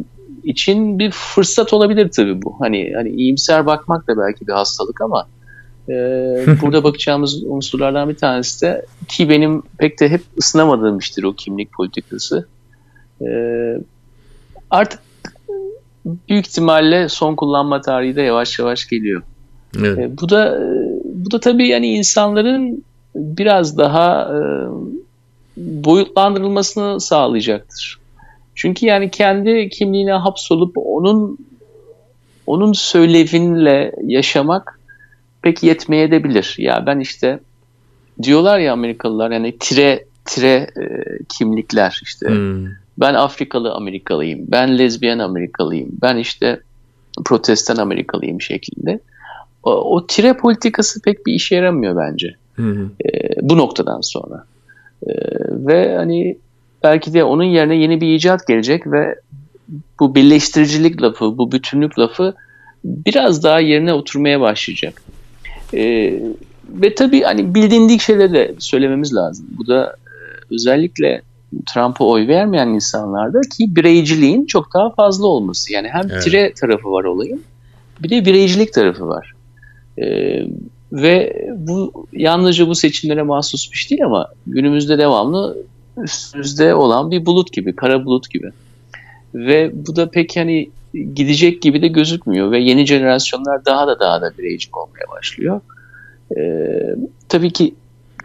için 0.44 0.98
bir 0.98 1.10
fırsat 1.10 1.72
olabilir 1.72 2.10
tabii 2.16 2.42
bu. 2.42 2.56
Hani 2.60 2.92
hani 2.96 3.10
iyimser 3.10 3.66
bakmak 3.66 4.08
da 4.08 4.18
belki 4.18 4.46
bir 4.46 4.52
hastalık 4.52 5.00
ama 5.00 5.26
e, 5.88 5.92
burada 6.62 6.84
bakacağımız 6.84 7.44
unsurlardan 7.44 8.08
bir 8.08 8.16
tanesi 8.16 8.66
de 8.66 8.86
ki 9.08 9.28
benim 9.28 9.62
pek 9.78 10.00
de 10.00 10.08
hep 10.08 10.22
ısınamadığım 10.38 10.98
iştir 10.98 11.22
o 11.22 11.32
kimlik 11.32 11.72
politikası. 11.72 12.48
E, 13.20 13.26
artık 14.70 15.00
büyük 16.04 16.46
ihtimalle 16.46 17.08
son 17.08 17.34
kullanma 17.34 17.80
tarihi 17.80 18.16
de 18.16 18.22
yavaş 18.22 18.58
yavaş 18.58 18.88
geliyor. 18.88 19.22
Evet. 19.78 19.98
E, 19.98 20.18
bu 20.18 20.28
da 20.28 20.60
bu 21.04 21.30
da 21.30 21.40
tabii 21.40 21.68
yani 21.68 21.86
insanların 21.86 22.84
biraz 23.14 23.78
daha 23.78 24.22
e, 24.22 24.38
boyutlandırılmasını 25.56 27.00
sağlayacaktır. 27.00 27.98
Çünkü 28.54 28.86
yani 28.86 29.10
kendi 29.10 29.68
kimliğine 29.68 30.12
hapsolup 30.12 30.72
onun 30.76 31.38
onun 32.46 32.72
söylevinle 32.72 33.92
yaşamak 34.02 34.80
pek 35.42 35.62
yetmeyebilir. 35.62 36.54
Ya 36.58 36.84
ben 36.86 37.00
işte 37.00 37.40
diyorlar 38.22 38.58
ya 38.58 38.72
Amerikalılar 38.72 39.30
yani 39.30 39.58
tire 39.58 40.04
tire 40.24 40.54
e, 40.54 40.84
kimlikler 41.38 42.00
işte. 42.02 42.28
Hmm. 42.28 42.66
Ben 42.98 43.14
Afrikalı 43.14 43.72
Amerikalıyım, 43.72 44.40
ben 44.48 44.78
lezbiyen 44.78 45.18
Amerikalıyım, 45.18 45.88
ben 46.02 46.16
işte 46.16 46.60
protestan 47.24 47.76
Amerikalıyım 47.76 48.40
şeklinde. 48.40 49.00
O, 49.62 49.70
o 49.70 50.06
tire 50.06 50.36
politikası 50.36 51.02
pek 51.02 51.26
bir 51.26 51.32
işe 51.32 51.56
yaramıyor 51.56 51.96
bence. 51.96 52.36
Hı 52.52 52.62
hı. 52.62 52.90
E, 53.04 53.28
bu 53.42 53.58
noktadan 53.58 54.00
sonra. 54.00 54.44
E, 55.06 55.12
ve 55.50 55.96
hani 55.96 56.38
belki 56.82 57.14
de 57.14 57.24
onun 57.24 57.44
yerine 57.44 57.76
yeni 57.76 58.00
bir 58.00 58.14
icat 58.14 58.46
gelecek 58.46 58.86
ve 58.86 59.14
bu 60.00 60.14
birleştiricilik 60.14 61.02
lafı, 61.02 61.38
bu 61.38 61.52
bütünlük 61.52 61.98
lafı 61.98 62.34
biraz 62.84 63.44
daha 63.44 63.60
yerine 63.60 63.92
oturmaya 63.92 64.40
başlayacak. 64.40 65.02
E, 65.74 66.12
ve 66.68 66.94
tabii 66.94 67.22
hani 67.22 67.54
bildiğindik 67.54 68.00
şeyleri 68.00 68.32
de 68.32 68.54
söylememiz 68.58 69.14
lazım. 69.14 69.46
Bu 69.58 69.66
da 69.66 69.96
e, 70.06 70.14
özellikle 70.54 71.22
Trump'a 71.66 72.04
oy 72.04 72.28
vermeyen 72.28 72.68
insanlarda 72.68 73.40
ki 73.40 73.76
bireyciliğin 73.76 74.46
çok 74.46 74.74
daha 74.74 74.90
fazla 74.90 75.26
olması. 75.26 75.72
Yani 75.72 75.88
hem 75.88 76.10
evet. 76.10 76.22
tire 76.22 76.52
tarafı 76.52 76.90
var 76.90 77.04
olayın 77.04 77.42
bir 78.02 78.10
de 78.10 78.24
bireycilik 78.24 78.72
tarafı 78.72 79.08
var. 79.08 79.34
Ee, 79.98 80.42
ve 80.92 81.46
bu 81.56 82.06
yalnızca 82.12 82.68
bu 82.68 82.74
seçimlere 82.74 83.22
mahsus 83.22 83.72
bir 83.72 83.76
şey 83.76 83.90
değil 83.90 84.06
ama 84.06 84.28
günümüzde 84.46 84.98
devamlı 84.98 85.56
üstümüzde 86.02 86.74
olan 86.74 87.10
bir 87.10 87.26
bulut 87.26 87.52
gibi, 87.52 87.76
kara 87.76 88.04
bulut 88.04 88.30
gibi. 88.30 88.50
Ve 89.34 89.70
bu 89.74 89.96
da 89.96 90.10
pek 90.10 90.36
hani 90.36 90.70
gidecek 91.14 91.62
gibi 91.62 91.82
de 91.82 91.88
gözükmüyor 91.88 92.50
ve 92.50 92.58
yeni 92.58 92.86
jenerasyonlar 92.86 93.64
daha 93.64 93.86
da 93.86 94.00
daha 94.00 94.22
da 94.22 94.32
bireyci 94.38 94.68
olmaya 94.72 95.10
başlıyor. 95.16 95.60
Ee, 96.36 96.94
tabii 97.28 97.50
ki 97.50 97.74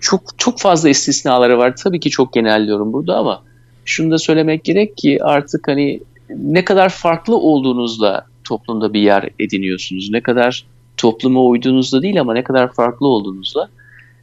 çok 0.01 0.21
çok 0.37 0.59
fazla 0.59 0.89
istisnaları 0.89 1.57
var. 1.57 1.75
Tabii 1.75 1.99
ki 1.99 2.09
çok 2.09 2.33
genelliyorum 2.33 2.93
burada 2.93 3.17
ama 3.17 3.43
şunu 3.85 4.11
da 4.11 4.17
söylemek 4.17 4.63
gerek 4.63 4.97
ki 4.97 5.23
artık 5.23 5.67
hani 5.67 5.99
ne 6.29 6.65
kadar 6.65 6.89
farklı 6.89 7.37
olduğunuzla 7.37 8.25
toplumda 8.43 8.93
bir 8.93 9.01
yer 9.01 9.29
ediniyorsunuz. 9.39 10.09
Ne 10.11 10.21
kadar 10.21 10.65
topluma 10.97 11.43
uyduğunuzda 11.43 12.01
değil 12.01 12.21
ama 12.21 12.33
ne 12.33 12.43
kadar 12.43 12.73
farklı 12.73 13.07
olduğunuzla. 13.07 13.69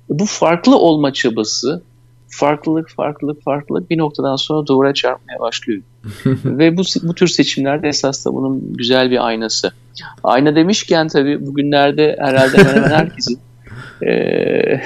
Bu 0.09 0.27
farklı 0.27 0.79
olma 0.79 1.13
çabası, 1.13 1.83
farklılık, 2.29 2.91
farklılık, 2.91 3.43
farklılık 3.43 3.91
bir 3.91 3.99
noktadan 3.99 4.37
sonra 4.37 4.67
duvara 4.67 4.95
çarpmaya 4.95 5.41
başlıyor. 5.41 5.83
Ve 6.45 6.77
bu, 6.77 6.83
bu 7.03 7.15
tür 7.15 7.27
seçimlerde 7.27 7.89
esas 7.89 8.27
da 8.27 8.35
bunun 8.35 8.73
güzel 8.73 9.11
bir 9.11 9.27
aynası. 9.27 9.73
Ayna 10.25 10.57
demişken 10.57 11.09
tabii 11.09 11.47
bugünlerde 11.47 12.17
herhalde 12.19 12.59
hemen 12.59 12.75
hemen 12.75 12.91
herkesin 12.91 13.39
e, 14.07 14.83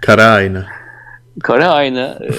Kara 0.00 0.24
Ayna. 0.24 0.66
Kara 1.42 1.68
Ayna 1.68 2.18
e, 2.22 2.32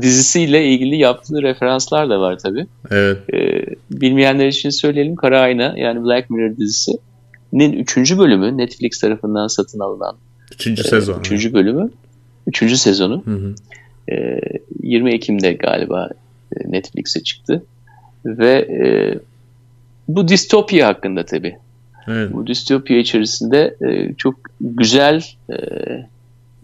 dizisiyle 0.00 0.64
ilgili 0.64 0.96
yaptığı 0.96 1.42
referanslar 1.42 2.10
da 2.10 2.20
var 2.20 2.38
tabii. 2.38 2.66
Evet. 2.90 3.18
E, 3.34 3.64
bilmeyenler 3.90 4.46
için 4.46 4.70
söyleyelim. 4.70 5.16
Kara 5.16 5.40
Ayna 5.40 5.74
yani 5.76 6.04
Black 6.04 6.30
Mirror 6.30 6.56
dizisi 6.56 6.92
nin 7.52 7.72
3. 7.72 8.18
bölümü 8.18 8.56
Netflix 8.56 9.00
tarafından 9.00 9.46
satın 9.46 9.80
alınan 9.80 10.16
3. 10.52 10.86
sezon. 10.86 11.20
3. 11.20 11.52
bölümü 11.52 11.90
3. 12.46 12.76
sezonu 12.76 13.22
hı 13.24 13.30
hı. 13.30 13.54
E, 14.12 14.40
20 14.82 15.14
Ekim'de 15.14 15.52
galiba 15.52 16.08
e, 16.56 16.72
Netflix'e 16.72 17.22
çıktı 17.22 17.62
ve 18.24 18.52
e, 18.52 19.18
bu 20.08 20.28
distopya 20.28 20.88
hakkında 20.88 21.24
tabi. 21.24 21.56
Evet. 22.08 22.32
Bu 22.32 22.46
distopya 22.46 22.98
içerisinde 22.98 23.76
e, 23.88 24.14
çok 24.14 24.34
güzel 24.60 25.24
e, 25.50 25.56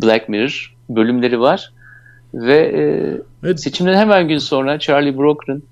Black 0.03 0.29
Mirror 0.29 0.75
bölümleri 0.89 1.41
var 1.41 1.73
ve 2.35 2.57
e, 2.57 2.83
evet. 3.45 3.61
seçimden 3.61 3.95
hemen 3.95 4.29
gün 4.29 4.39
sonra 4.39 4.79
Charlie 4.79 5.19
Brooker'ın 5.19 5.63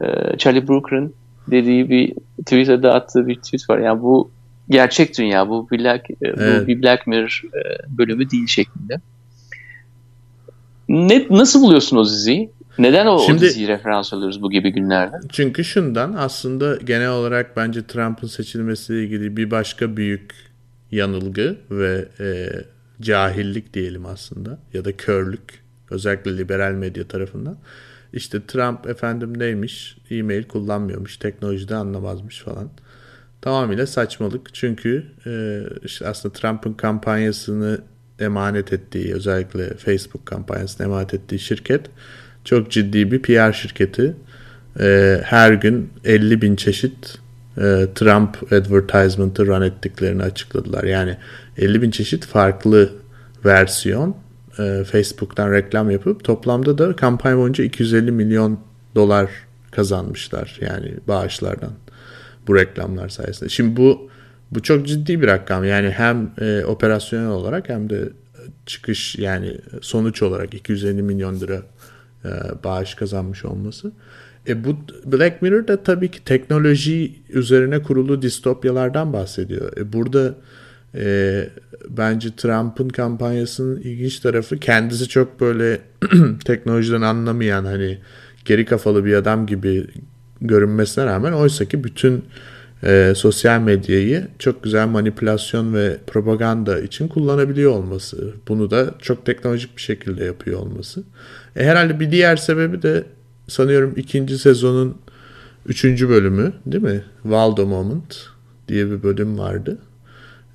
e, 0.00 0.36
Charlie 0.38 0.68
Brooker'ın 0.68 1.14
dediği 1.50 1.90
bir 1.90 2.14
Twitter'da 2.38 2.94
attığı 2.94 3.26
bir 3.26 3.34
tweet 3.34 3.70
var. 3.70 3.78
Yani 3.78 4.02
bu 4.02 4.30
gerçek 4.70 5.18
dünya 5.18 5.48
bu 5.48 5.70
Black, 5.70 6.10
e, 6.10 6.14
evet. 6.22 6.62
bu 6.62 6.66
bir 6.66 6.82
Black 6.82 7.06
Mirror 7.06 7.42
e, 7.54 7.60
bölümü 7.98 8.30
değil 8.30 8.46
şeklinde. 8.46 9.00
Ne, 10.88 11.26
nasıl 11.30 11.62
buluyorsun 11.62 11.96
o 11.96 12.04
diziyi? 12.04 12.50
Neden 12.78 13.06
o, 13.06 13.18
Şimdi, 13.18 13.38
o 13.38 13.42
diziyi 13.42 13.68
referans 13.68 14.12
alıyoruz 14.12 14.42
bu 14.42 14.50
gibi 14.50 14.72
günlerde? 14.72 15.16
Çünkü 15.32 15.64
şundan 15.64 16.12
aslında 16.12 16.76
genel 16.76 17.10
olarak 17.10 17.56
bence 17.56 17.86
Trump'ın 17.86 18.26
seçilmesiyle 18.26 19.04
ilgili 19.04 19.36
bir 19.36 19.50
başka 19.50 19.96
büyük 19.96 20.34
yanılgı 20.90 21.56
ve 21.70 22.08
e, 22.20 22.48
cahillik 23.00 23.74
diyelim 23.74 24.06
aslında 24.06 24.58
ya 24.74 24.84
da 24.84 24.96
körlük 24.96 25.62
özellikle 25.90 26.38
liberal 26.38 26.72
medya 26.72 27.08
tarafından. 27.08 27.58
İşte 28.12 28.46
Trump 28.46 28.86
efendim 28.86 29.38
neymiş? 29.38 29.96
E-mail 30.10 30.44
kullanmıyormuş, 30.44 31.16
teknolojide 31.16 31.74
anlamazmış 31.74 32.40
falan. 32.40 32.70
Tamamıyla 33.40 33.86
saçmalık. 33.86 34.54
Çünkü 34.54 35.06
e, 35.26 35.62
işte 35.84 36.08
aslında 36.08 36.32
Trump'ın 36.32 36.72
kampanyasını 36.72 37.80
emanet 38.20 38.72
ettiği, 38.72 39.14
özellikle 39.14 39.76
Facebook 39.76 40.26
kampanyasını 40.26 40.86
emanet 40.86 41.14
ettiği 41.14 41.38
şirket 41.38 41.86
çok 42.44 42.70
ciddi 42.70 43.12
bir 43.12 43.22
PR 43.22 43.52
şirketi. 43.52 44.16
E, 44.80 45.20
her 45.24 45.52
gün 45.52 45.90
50 46.04 46.42
bin 46.42 46.56
çeşit 46.56 47.18
e, 47.56 47.86
Trump 47.94 48.52
advertisement'ı 48.52 49.46
run 49.46 49.62
ettiklerini 49.62 50.22
açıkladılar. 50.22 50.84
Yani 50.84 51.16
50 51.56 51.82
bin 51.82 51.90
çeşit 51.90 52.26
farklı 52.26 52.90
versiyon 53.44 54.16
e, 54.58 54.84
Facebook'tan 54.84 55.52
reklam 55.52 55.90
yapıp 55.90 56.24
toplamda 56.24 56.78
da 56.78 56.96
kampanya 56.96 57.38
boyunca 57.38 57.64
250 57.64 58.12
milyon 58.12 58.60
dolar 58.94 59.30
kazanmışlar 59.70 60.58
yani 60.60 60.94
bağışlardan 61.08 61.72
bu 62.48 62.56
reklamlar 62.56 63.08
sayesinde. 63.08 63.48
Şimdi 63.48 63.76
bu 63.76 64.10
bu 64.50 64.62
çok 64.62 64.86
ciddi 64.86 65.20
bir 65.20 65.26
rakam 65.26 65.64
yani 65.64 65.90
hem 65.90 66.30
e, 66.40 66.64
operasyonel 66.64 67.28
olarak 67.28 67.68
hem 67.68 67.90
de 67.90 68.08
çıkış 68.66 69.16
yani 69.16 69.58
sonuç 69.80 70.22
olarak 70.22 70.54
250 70.54 71.02
milyon 71.02 71.40
lira 71.40 71.62
e, 72.24 72.30
bağış 72.64 72.94
kazanmış 72.94 73.44
olması. 73.44 73.92
E 74.48 74.64
bu 74.64 74.76
Black 75.04 75.42
Mirror 75.42 75.68
da 75.68 75.82
tabii 75.82 76.10
ki 76.10 76.24
teknoloji 76.24 77.14
üzerine 77.28 77.82
kurulu 77.82 78.22
distopyalardan 78.22 79.12
bahsediyor. 79.12 79.76
E 79.76 79.92
burada 79.92 80.34
e, 80.94 81.48
bence 81.88 82.36
Trump'ın 82.36 82.88
kampanyasının 82.88 83.80
ilginç 83.80 84.20
tarafı 84.20 84.58
kendisi 84.58 85.08
çok 85.08 85.40
böyle 85.40 85.80
teknolojiden 86.44 87.02
anlamayan 87.02 87.64
hani 87.64 87.98
geri 88.44 88.64
kafalı 88.64 89.04
bir 89.04 89.14
adam 89.14 89.46
gibi 89.46 89.86
görünmesine 90.40 91.06
rağmen 91.06 91.32
oysa 91.32 91.64
ki 91.64 91.84
bütün 91.84 92.24
e, 92.84 93.12
sosyal 93.16 93.60
medyayı 93.60 94.28
çok 94.38 94.62
güzel 94.62 94.88
manipülasyon 94.88 95.74
ve 95.74 95.96
propaganda 96.06 96.80
için 96.80 97.08
kullanabiliyor 97.08 97.72
olması. 97.72 98.34
Bunu 98.48 98.70
da 98.70 98.94
çok 98.98 99.26
teknolojik 99.26 99.76
bir 99.76 99.82
şekilde 99.82 100.24
yapıyor 100.24 100.60
olması. 100.60 101.02
E, 101.56 101.64
herhalde 101.64 102.00
bir 102.00 102.10
diğer 102.10 102.36
sebebi 102.36 102.82
de 102.82 103.04
sanıyorum 103.48 103.92
ikinci 103.96 104.38
sezonun 104.38 104.98
üçüncü 105.66 106.08
bölümü 106.08 106.52
değil 106.66 106.84
mi? 106.84 107.02
Waldo 107.22 107.66
Moment 107.66 108.26
diye 108.68 108.90
bir 108.90 109.02
bölüm 109.02 109.38
vardı. 109.38 109.78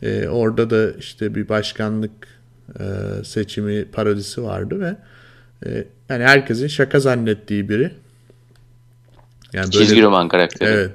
E, 0.02 0.28
orada 0.28 0.70
da 0.70 0.92
işte 0.92 1.36
bir 1.36 1.50
başkanlık 1.50 2.12
e, 2.80 2.84
seçimi 3.24 3.86
parodisi 3.86 4.44
vardı 4.44 4.80
ve 4.80 4.96
e, 5.66 5.86
yani 6.10 6.24
herkesin 6.24 6.68
şaka 6.68 7.00
zannettiği 7.00 7.70
biri. 7.70 7.92
Yani 9.54 9.74
böyle, 9.74 9.86
Çizgi 9.86 10.02
roman 10.02 10.28
karakteri. 10.28 10.70
Evet. 10.70 10.92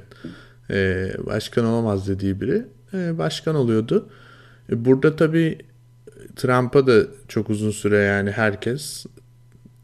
E, 0.71 1.27
başkan 1.27 1.65
olamaz 1.65 2.09
dediği 2.09 2.41
biri 2.41 2.65
e, 2.95 3.19
başkan 3.19 3.55
oluyordu. 3.55 4.09
E, 4.73 4.85
burada 4.85 5.17
tabii 5.17 5.59
Trump'a 6.37 6.87
da 6.87 7.03
çok 7.29 7.51
uzun 7.51 7.71
süre 7.71 7.97
yani 7.97 8.31
herkes 8.31 9.07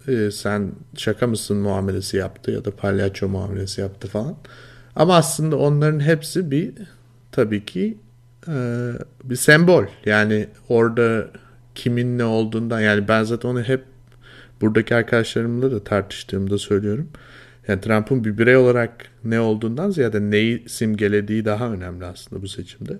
e, 0.09 0.31
sen 0.31 0.73
şaka 0.97 1.27
mısın 1.27 1.57
muamelesi 1.57 2.17
yaptı 2.17 2.51
ya 2.51 2.65
da 2.65 2.71
palyaço 2.71 3.29
muamelesi 3.29 3.81
yaptı 3.81 4.09
falan. 4.09 4.37
Ama 4.97 5.17
aslında 5.17 5.57
onların 5.57 6.01
hepsi 6.01 6.51
bir 6.51 6.73
tabii 7.33 7.65
ki 7.65 7.99
e, 8.49 8.91
bir 9.25 9.37
sembol. 9.37 9.85
Yani 10.07 10.49
orada 10.69 11.27
kimin 11.75 12.19
ne 12.19 12.25
olduğundan 12.25 12.81
yani 12.81 13.09
ben 13.09 13.23
zaten 13.23 13.49
onu 13.49 13.63
hep 13.63 13.85
buradaki 14.61 14.95
arkadaşlarımla 14.95 15.71
da 15.71 15.85
tartıştığımda 15.85 16.59
söylüyorum. 16.59 17.09
Yani 17.69 17.81
Trump'ın 17.81 18.25
bir 18.25 18.39
birey 18.39 18.57
olarak 18.57 19.11
ne 19.25 19.41
olduğundan 19.41 19.91
ziyade 19.91 20.21
neyi 20.21 20.65
simgelediği 20.69 21.45
daha 21.45 21.73
önemli 21.73 22.05
aslında 22.05 22.43
bu 22.43 22.49
seçimde. 22.49 22.99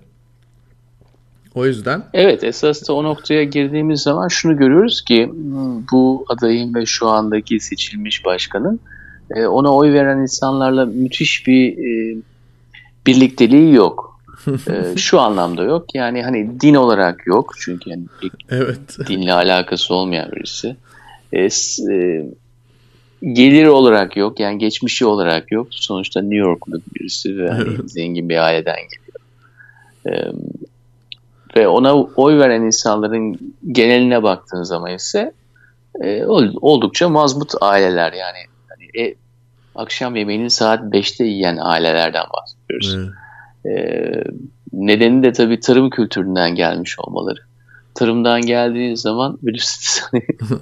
O 1.55 1.65
yüzden... 1.65 2.03
Evet 2.13 2.43
esas 2.43 2.87
da 2.87 2.93
o 2.93 3.03
noktaya 3.03 3.43
girdiğimiz 3.43 4.01
zaman 4.01 4.27
şunu 4.27 4.57
görüyoruz 4.57 5.01
ki 5.01 5.31
bu 5.91 6.25
adayın 6.29 6.75
ve 6.75 6.85
şu 6.85 7.07
andaki 7.07 7.59
seçilmiş 7.59 8.25
başkanın 8.25 8.79
e, 9.35 9.45
ona 9.45 9.75
oy 9.75 9.93
veren 9.93 10.17
insanlarla 10.17 10.85
müthiş 10.85 11.47
bir 11.47 11.77
e, 11.77 12.17
birlikteliği 13.07 13.73
yok. 13.73 14.19
E, 14.47 14.97
şu 14.97 15.19
anlamda 15.19 15.63
yok. 15.63 15.95
Yani 15.95 16.23
hani 16.23 16.61
din 16.61 16.75
olarak 16.75 17.27
yok. 17.27 17.53
Çünkü 17.59 17.89
yani 17.89 18.05
evet. 18.49 18.97
dinle 19.07 19.33
alakası 19.33 19.93
olmayan 19.93 20.31
birisi. 20.31 20.75
Gelir 23.33 23.65
olarak 23.65 24.17
yok. 24.17 24.39
Yani 24.39 24.57
geçmişi 24.57 25.05
olarak 25.05 25.51
yok. 25.51 25.67
Sonuçta 25.71 26.21
New 26.21 26.35
York'lu 26.35 26.81
birisi 26.95 27.37
ve 27.37 27.49
hani 27.49 27.89
zengin 27.89 28.29
bir 28.29 28.37
aileden 28.37 28.75
geliyor 28.75 29.15
ve 31.55 31.67
ona 31.67 31.95
oy 31.95 32.39
veren 32.39 32.61
insanların 32.61 33.53
geneline 33.71 34.23
baktığın 34.23 34.63
zaman 34.63 34.93
ise 34.93 35.33
e, 36.01 36.25
oldukça 36.61 37.09
mazbut 37.09 37.51
aileler 37.61 38.13
yani. 38.13 38.37
yani 38.69 39.07
e, 39.07 39.15
akşam 39.75 40.15
yemeğini 40.15 40.49
saat 40.49 40.79
5'te 40.79 41.23
yiyen 41.23 41.57
ailelerden 41.57 42.25
bahsediyoruz. 42.33 43.11
Evet. 43.65 43.77
E, 43.77 44.23
nedeni 44.73 45.23
de 45.23 45.33
tabii 45.33 45.59
tarım 45.59 45.89
kültüründen 45.89 46.55
gelmiş 46.55 46.99
olmaları. 46.99 47.39
Tarımdan 47.93 48.41
geldiği 48.41 48.97
zaman 48.97 49.37
bilirsiniz 49.41 50.03
hani 50.11 50.23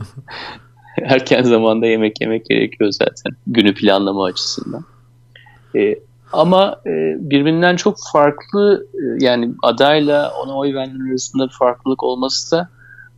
erken 1.04 1.44
zamanda 1.44 1.86
yemek 1.86 2.22
yemek 2.22 2.46
gerekiyor 2.46 2.92
zaten 2.92 3.32
günü 3.48 3.74
planlama 3.74 4.26
açısından. 4.26 4.86
E, 5.76 5.96
ama 6.34 6.82
e, 6.86 7.16
birbirinden 7.20 7.76
çok 7.76 7.98
farklı 8.14 8.88
e, 8.94 9.26
yani 9.26 9.54
adayla 9.64 10.32
ona 10.44 10.58
oy 10.58 10.74
verenler 10.74 11.10
arasında 11.10 11.48
bir 11.48 11.54
farklılık 11.54 12.04
olması 12.04 12.52
da 12.52 12.70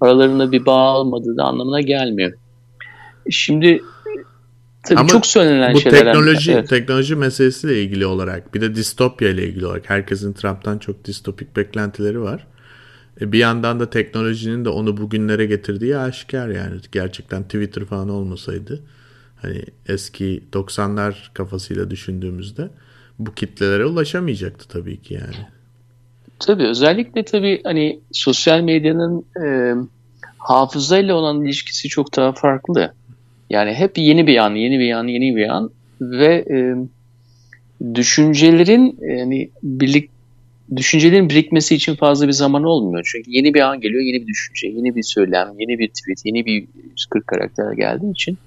aralarında 0.02 0.52
bir 0.52 0.66
bağ 0.66 1.00
olmadığı 1.00 1.38
da 1.38 1.44
anlamına 1.44 1.82
gelmiyor. 1.82 2.34
Şimdi 3.30 3.82
tabii 4.84 5.00
Ama 5.00 5.10
çok 5.10 5.26
söylenen 5.26 5.74
bu 5.74 5.80
şeylerden... 5.80 6.14
teknoloji 6.14 6.52
evet. 6.52 6.70
teknoloji 6.70 7.16
meselesiyle 7.16 7.82
ilgili 7.82 8.06
olarak 8.06 8.54
bir 8.54 8.62
de 8.62 8.76
distopya 8.76 9.30
ile 9.30 9.48
ilgili 9.48 9.66
olarak 9.66 9.90
herkesin 9.90 10.34
Trump'tan 10.34 10.78
çok 10.78 11.06
distopik 11.06 11.56
beklentileri 11.56 12.22
var. 12.22 12.48
E, 13.22 13.32
bir 13.32 13.40
yandan 13.40 13.80
da 13.80 13.90
teknolojinin 13.90 14.66
de 14.66 14.70
onu 14.70 14.98
bugünlere 14.98 15.46
getirdiği 15.46 15.98
aşikar 15.98 16.50
yani. 16.50 16.76
Gerçekten 16.92 17.44
Twitter 17.44 17.86
falan 17.86 18.10
olmasaydı 18.10 18.84
hani 19.42 19.62
eski 19.88 20.44
90'lar 20.54 21.34
kafasıyla 21.34 21.92
düşündüğümüzde 21.92 22.70
bu 23.20 23.34
kitlelere 23.34 23.86
ulaşamayacaktı 23.86 24.68
tabii 24.68 25.02
ki 25.02 25.14
yani. 25.14 25.48
Tabii 26.40 26.64
özellikle 26.64 27.26
tabii 27.26 27.62
hani 27.64 28.00
sosyal 28.12 28.62
medyanın 28.62 29.26
e, 29.46 29.74
hafızayla 30.38 31.16
olan 31.16 31.44
ilişkisi 31.44 31.88
çok 31.88 32.16
daha 32.16 32.34
farklı. 32.34 32.94
Yani 33.50 33.74
hep 33.74 33.98
yeni 33.98 34.28
bir 34.28 34.38
an, 34.38 34.56
yeni 34.56 34.80
bir 34.80 34.92
an, 34.92 35.08
yeni 35.08 35.36
bir 35.36 35.50
an 35.50 35.72
ve 36.02 36.46
e, 36.52 36.76
düşüncelerin 37.96 38.98
yani 39.02 39.50
birlik 39.64 40.15
düşüncelerin 40.76 41.30
birikmesi 41.30 41.76
için 41.76 41.96
fazla 41.96 42.28
bir 42.28 42.34
zaman 42.34 42.64
olmuyor. 42.64 43.10
Çünkü 43.12 43.32
yeni 43.32 43.54
bir 43.54 43.62
an 43.62 43.82
geliyor, 43.82 44.02
yeni 44.02 44.22
bir 44.22 44.28
düşünce, 44.28 44.68
yeni 44.68 44.96
bir 44.96 45.04
söylem, 45.04 45.54
yeni 45.60 45.80
bir 45.80 45.88
tweet, 45.88 46.26
yeni 46.26 46.46
bir 46.46 46.68
140 46.92 47.28
karakter 47.28 47.74
geldiği 47.74 48.12
için 48.12 48.38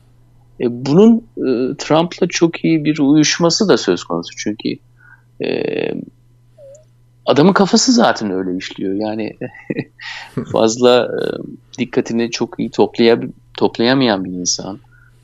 e, 0.60 0.64
bunun 0.70 1.16
e, 1.36 1.76
Trump'la 1.78 2.26
çok 2.26 2.64
iyi 2.64 2.84
bir 2.84 2.98
uyuşması 2.98 3.68
da 3.68 3.76
söz 3.76 4.04
konusu 4.04 4.30
çünkü 4.36 4.68
e, 5.44 5.62
adamın 7.26 7.52
kafası 7.52 7.92
zaten 7.92 8.30
öyle 8.30 8.56
işliyor. 8.56 8.94
Yani 8.94 9.36
fazla 10.52 11.04
e, 11.04 11.22
dikkatini 11.78 12.30
çok 12.30 12.58
iyi 12.58 12.70
toplaya, 12.70 13.20
toplayamayan 13.58 14.24
bir 14.24 14.30
insan. 14.30 14.78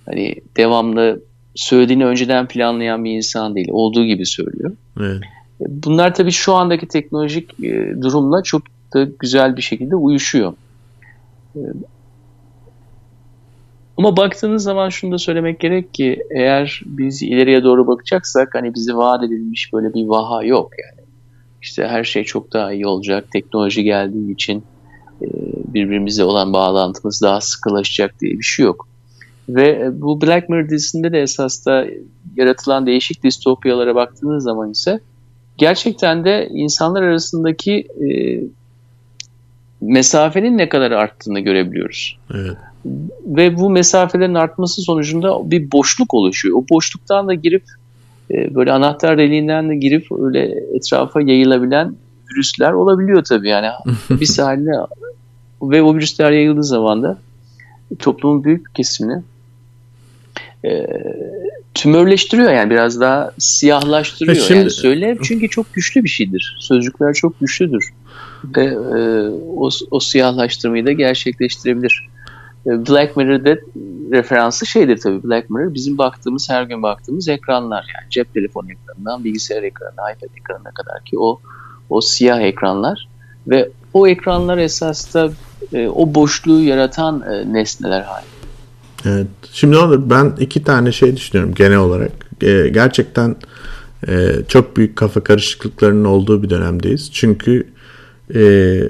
Hani 0.06 0.34
devamlı 0.56 1.22
söylediğini 1.54 2.06
önceden 2.06 2.48
planlayan 2.48 3.04
bir 3.04 3.10
insan 3.10 3.54
değil. 3.54 3.68
Olduğu 3.70 4.04
gibi 4.04 4.26
söylüyor. 4.26 4.76
Evet. 5.00 5.20
Bunlar 5.60 6.14
tabii 6.14 6.30
şu 6.30 6.54
andaki 6.54 6.88
teknolojik 6.88 7.64
e, 7.64 8.02
durumla 8.02 8.42
çok 8.42 8.62
da 8.94 9.04
güzel 9.18 9.56
bir 9.56 9.62
şekilde 9.62 9.96
uyuşuyor. 9.96 10.54
E, 11.56 11.60
ama 13.96 14.16
baktığınız 14.16 14.62
zaman 14.62 14.88
şunu 14.88 15.12
da 15.12 15.18
söylemek 15.18 15.60
gerek 15.60 15.94
ki 15.94 16.22
eğer 16.30 16.82
biz 16.86 17.22
ileriye 17.22 17.64
doğru 17.64 17.86
bakacaksak 17.86 18.54
hani 18.54 18.74
bize 18.74 18.94
vaat 18.94 19.24
edilmiş 19.24 19.72
böyle 19.72 19.94
bir 19.94 20.06
vaha 20.06 20.44
yok 20.44 20.72
yani. 20.84 21.06
İşte 21.62 21.86
her 21.86 22.04
şey 22.04 22.24
çok 22.24 22.52
daha 22.52 22.72
iyi 22.72 22.86
olacak. 22.86 23.30
Teknoloji 23.32 23.82
geldiği 23.82 24.32
için 24.32 24.62
e, 25.22 25.26
birbirimize 25.74 26.24
olan 26.24 26.52
bağlantımız 26.52 27.22
daha 27.22 27.40
sıkılaşacak 27.40 28.20
diye 28.20 28.32
bir 28.32 28.44
şey 28.44 28.64
yok. 28.64 28.88
Ve 29.48 29.90
bu 30.02 30.20
Black 30.20 30.48
Mirror 30.48 30.68
dizisinde 30.68 31.12
de 31.12 31.22
esas 31.22 31.66
da 31.66 31.86
yaratılan 32.36 32.86
değişik 32.86 33.24
distopyalara 33.24 33.94
baktığınız 33.94 34.44
zaman 34.44 34.70
ise 34.70 35.00
gerçekten 35.58 36.24
de 36.24 36.48
insanlar 36.52 37.02
arasındaki 37.02 37.86
e, 38.04 38.08
mesafenin 39.80 40.58
ne 40.58 40.68
kadar 40.68 40.90
arttığını 40.90 41.40
görebiliyoruz. 41.40 42.18
Evet. 42.34 42.56
ve 43.26 43.56
bu 43.56 43.70
mesafelerin 43.70 44.34
artması 44.34 44.82
sonucunda 44.82 45.50
bir 45.50 45.72
boşluk 45.72 46.14
oluşuyor. 46.14 46.58
O 46.58 46.64
boşluktan 46.70 47.28
da 47.28 47.34
girip 47.34 47.64
e, 48.30 48.54
böyle 48.54 48.72
anahtar 48.72 49.18
deliğinden 49.18 49.68
de 49.68 49.76
girip 49.76 50.06
öyle 50.12 50.54
etrafa 50.74 51.20
yayılabilen 51.20 51.96
virüsler 52.30 52.72
olabiliyor 52.72 53.24
tabii 53.24 53.48
yani 53.48 53.68
bir 54.10 54.26
sahne 54.26 54.72
ve 55.62 55.82
o 55.82 55.94
virüsler 55.94 56.30
yayıldığı 56.30 56.64
zaman 56.64 57.02
da 57.02 57.18
toplumun 57.98 58.44
büyük 58.44 58.66
bir 58.66 58.72
kesimini 58.72 59.22
e, 60.64 60.86
tümörleştiriyor 61.74 62.52
yani 62.52 62.70
biraz 62.70 63.00
daha 63.00 63.30
siyahlaştırıyor. 63.38 64.36
Şimdi, 64.36 64.58
yani 64.58 64.70
söyle 64.70 65.16
çünkü 65.22 65.48
çok 65.48 65.74
güçlü 65.74 66.04
bir 66.04 66.08
şeydir. 66.08 66.56
Sözcükler 66.60 67.14
çok 67.14 67.40
güçlüdür. 67.40 67.92
Ve 68.56 68.64
e, 68.64 69.28
o, 69.56 69.70
o 69.90 70.00
siyahlaştırmayı 70.00 70.86
da 70.86 70.92
gerçekleştirebilir. 70.92 72.08
E, 72.66 72.70
Black 72.70 73.16
Mirror'da 73.16 73.56
referansı 74.12 74.66
şeydir 74.66 74.96
tabii 74.96 75.22
Black 75.22 75.50
Mirror 75.50 75.74
bizim 75.74 75.98
baktığımız 75.98 76.50
her 76.50 76.62
gün 76.62 76.82
baktığımız 76.82 77.28
ekranlar 77.28 77.86
yani 77.94 78.10
cep 78.10 78.34
telefonu 78.34 78.66
ekranından 78.72 79.24
bilgisayar 79.24 79.62
ekranına 79.62 80.12
iPad 80.12 80.36
ekranına 80.36 80.70
kadar 80.70 81.04
ki 81.04 81.18
o 81.18 81.40
o 81.90 82.00
siyah 82.00 82.40
ekranlar 82.40 83.08
ve 83.46 83.70
o 83.92 84.06
ekranlar 84.06 84.58
esas 84.58 85.14
da 85.14 85.30
e, 85.72 85.88
o 85.88 86.14
boşluğu 86.14 86.60
yaratan 86.60 87.22
e, 87.32 87.52
nesneler 87.52 88.00
hali. 88.00 88.33
Evet. 89.04 89.26
Şimdi 89.52 89.76
olur 89.76 90.10
ben 90.10 90.32
iki 90.40 90.64
tane 90.64 90.92
şey 90.92 91.16
düşünüyorum 91.16 91.54
genel 91.54 91.78
olarak. 91.78 92.12
E, 92.42 92.68
gerçekten 92.68 93.36
e, 94.08 94.36
çok 94.48 94.76
büyük 94.76 94.96
kafa 94.96 95.24
karışıklıklarının 95.24 96.04
olduğu 96.04 96.42
bir 96.42 96.50
dönemdeyiz. 96.50 97.10
Çünkü 97.12 97.66
e, 98.34 98.80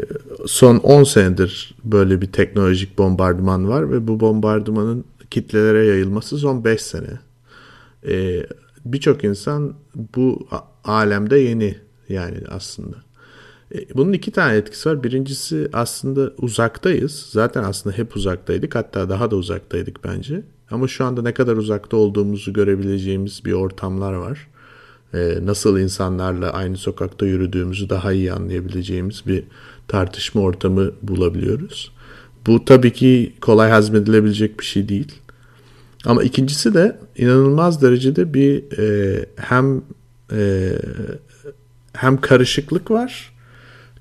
son 0.46 0.76
10 0.76 1.04
senedir 1.04 1.74
böyle 1.84 2.20
bir 2.20 2.26
teknolojik 2.26 2.98
bombardıman 2.98 3.68
var 3.68 3.90
ve 3.92 4.08
bu 4.08 4.20
bombardımanın 4.20 5.04
kitlelere 5.30 5.86
yayılması 5.86 6.38
son 6.38 6.64
5 6.64 6.82
sene. 6.82 7.18
E, 8.08 8.46
Birçok 8.84 9.24
insan 9.24 9.74
bu 10.16 10.48
alemde 10.84 11.38
yeni 11.38 11.76
yani 12.08 12.38
aslında. 12.50 12.96
E, 13.74 13.94
bunun 13.94 14.12
iki 14.12 14.30
tane 14.30 14.56
etkisi 14.56 14.88
var. 14.88 15.02
Birincisi 15.02 15.68
aslında 15.72 16.32
uzaktayız. 16.38 17.26
Zaten 17.30 17.64
aslında 17.64 17.96
hep 17.96 18.16
uzaktaydık. 18.16 18.74
Hatta 18.74 19.08
daha 19.08 19.30
da 19.30 19.36
uzaktaydık 19.36 20.04
bence. 20.04 20.42
Ama 20.70 20.88
şu 20.88 21.04
anda 21.04 21.22
ne 21.22 21.34
kadar 21.34 21.56
uzakta 21.56 21.96
olduğumuzu 21.96 22.52
görebileceğimiz 22.52 23.44
bir 23.44 23.52
ortamlar 23.52 24.12
var. 24.12 24.48
Ee, 25.14 25.38
nasıl 25.42 25.78
insanlarla 25.78 26.52
aynı 26.52 26.76
sokakta 26.76 27.26
yürüdüğümüzü 27.26 27.90
daha 27.90 28.12
iyi 28.12 28.32
anlayabileceğimiz 28.32 29.22
bir 29.26 29.44
tartışma 29.88 30.40
ortamı 30.40 30.90
bulabiliyoruz. 31.02 31.92
Bu 32.46 32.64
tabii 32.64 32.92
ki 32.92 33.34
kolay 33.40 33.70
hazmedilebilecek 33.70 34.60
bir 34.60 34.64
şey 34.64 34.88
değil. 34.88 35.12
Ama 36.04 36.22
ikincisi 36.22 36.74
de 36.74 36.98
inanılmaz 37.16 37.82
derecede 37.82 38.34
bir 38.34 38.78
e, 38.78 39.26
hem 39.36 39.82
e, 40.32 40.72
hem 41.92 42.20
karışıklık 42.20 42.90
var 42.90 43.33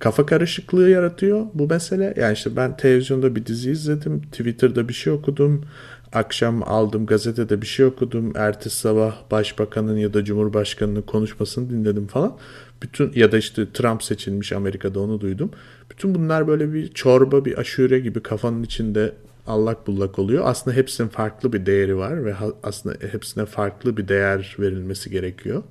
kafa 0.03 0.25
karışıklığı 0.25 0.89
yaratıyor 0.89 1.45
bu 1.53 1.67
mesele. 1.67 2.13
Yani 2.17 2.33
işte 2.33 2.55
ben 2.55 2.77
televizyonda 2.77 3.35
bir 3.35 3.45
dizi 3.45 3.71
izledim, 3.71 4.21
Twitter'da 4.21 4.89
bir 4.89 4.93
şey 4.93 5.13
okudum, 5.13 5.65
akşam 6.13 6.63
aldım 6.65 7.05
gazetede 7.05 7.61
bir 7.61 7.67
şey 7.67 7.85
okudum, 7.85 8.33
ertesi 8.35 8.77
sabah 8.77 9.15
başbakanın 9.31 9.97
ya 9.97 10.13
da 10.13 10.23
cumhurbaşkanının 10.23 11.01
konuşmasını 11.01 11.69
dinledim 11.69 12.07
falan. 12.07 12.37
Bütün 12.81 13.11
ya 13.15 13.31
da 13.31 13.37
işte 13.37 13.71
Trump 13.73 14.03
seçilmiş 14.03 14.53
Amerika'da 14.53 14.99
onu 14.99 15.21
duydum. 15.21 15.51
Bütün 15.91 16.15
bunlar 16.15 16.47
böyle 16.47 16.73
bir 16.73 16.87
çorba, 16.87 17.45
bir 17.45 17.57
aşure 17.57 17.99
gibi 17.99 18.19
kafanın 18.19 18.63
içinde 18.63 19.13
allak 19.47 19.87
bullak 19.87 20.19
oluyor. 20.19 20.43
Aslında 20.45 20.77
hepsinin 20.77 21.07
farklı 21.07 21.53
bir 21.53 21.65
değeri 21.65 21.97
var 21.97 22.25
ve 22.25 22.35
aslında 22.63 22.95
hepsine 23.11 23.45
farklı 23.45 23.97
bir 23.97 24.07
değer 24.07 24.55
verilmesi 24.59 25.09
gerekiyor. 25.09 25.63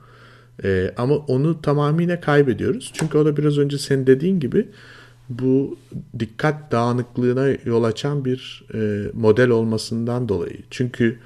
E, 0.65 0.95
ama 0.97 1.17
onu 1.17 1.63
tamamıyla 1.63 2.21
kaybediyoruz. 2.21 2.91
Çünkü 2.95 3.19
o 3.19 3.25
da 3.25 3.37
biraz 3.37 3.59
önce 3.59 3.79
senin 3.79 4.07
dediğin 4.07 4.41
gibi 4.41 4.69
bu 5.29 5.79
dikkat 6.19 6.73
dağınıklığına 6.73 7.49
yol 7.65 7.85
açan 7.85 8.25
bir 8.25 8.65
e, 8.75 9.11
model 9.13 9.49
olmasından 9.49 10.29
dolayı. 10.29 10.57
Çünkü 10.71 11.19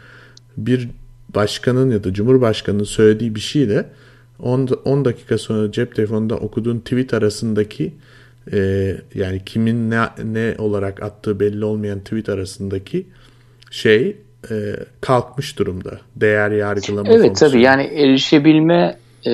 bir 0.57 0.88
başkanın 1.35 1.90
ya 1.90 2.05
da 2.05 2.12
cumhurbaşkanının 2.14 2.85
söylediği 2.85 3.35
bir 3.35 3.40
şeyle 3.40 3.87
10, 4.38 4.68
10 4.85 5.05
dakika 5.05 5.38
sonra 5.38 5.72
cep 5.72 5.94
telefonunda 5.96 6.37
okuduğun 6.37 6.79
tweet 6.79 7.14
arasındaki 7.14 7.92
e, 8.53 8.92
yani 9.14 9.42
kimin 9.46 9.90
ne, 9.90 10.09
ne 10.25 10.55
olarak 10.59 11.03
attığı 11.03 11.40
belli 11.40 11.64
olmayan 11.64 12.01
tweet 12.01 12.29
arasındaki 12.29 13.07
şey 13.70 14.16
e, 14.51 14.55
kalkmış 15.01 15.59
durumda. 15.59 16.01
Değer 16.16 16.51
yargılama 16.51 17.09
Evet 17.09 17.27
fonksiyonu. 17.27 17.53
tabii 17.53 17.62
yani 17.62 17.83
erişebilme 17.83 18.99
e, 19.27 19.33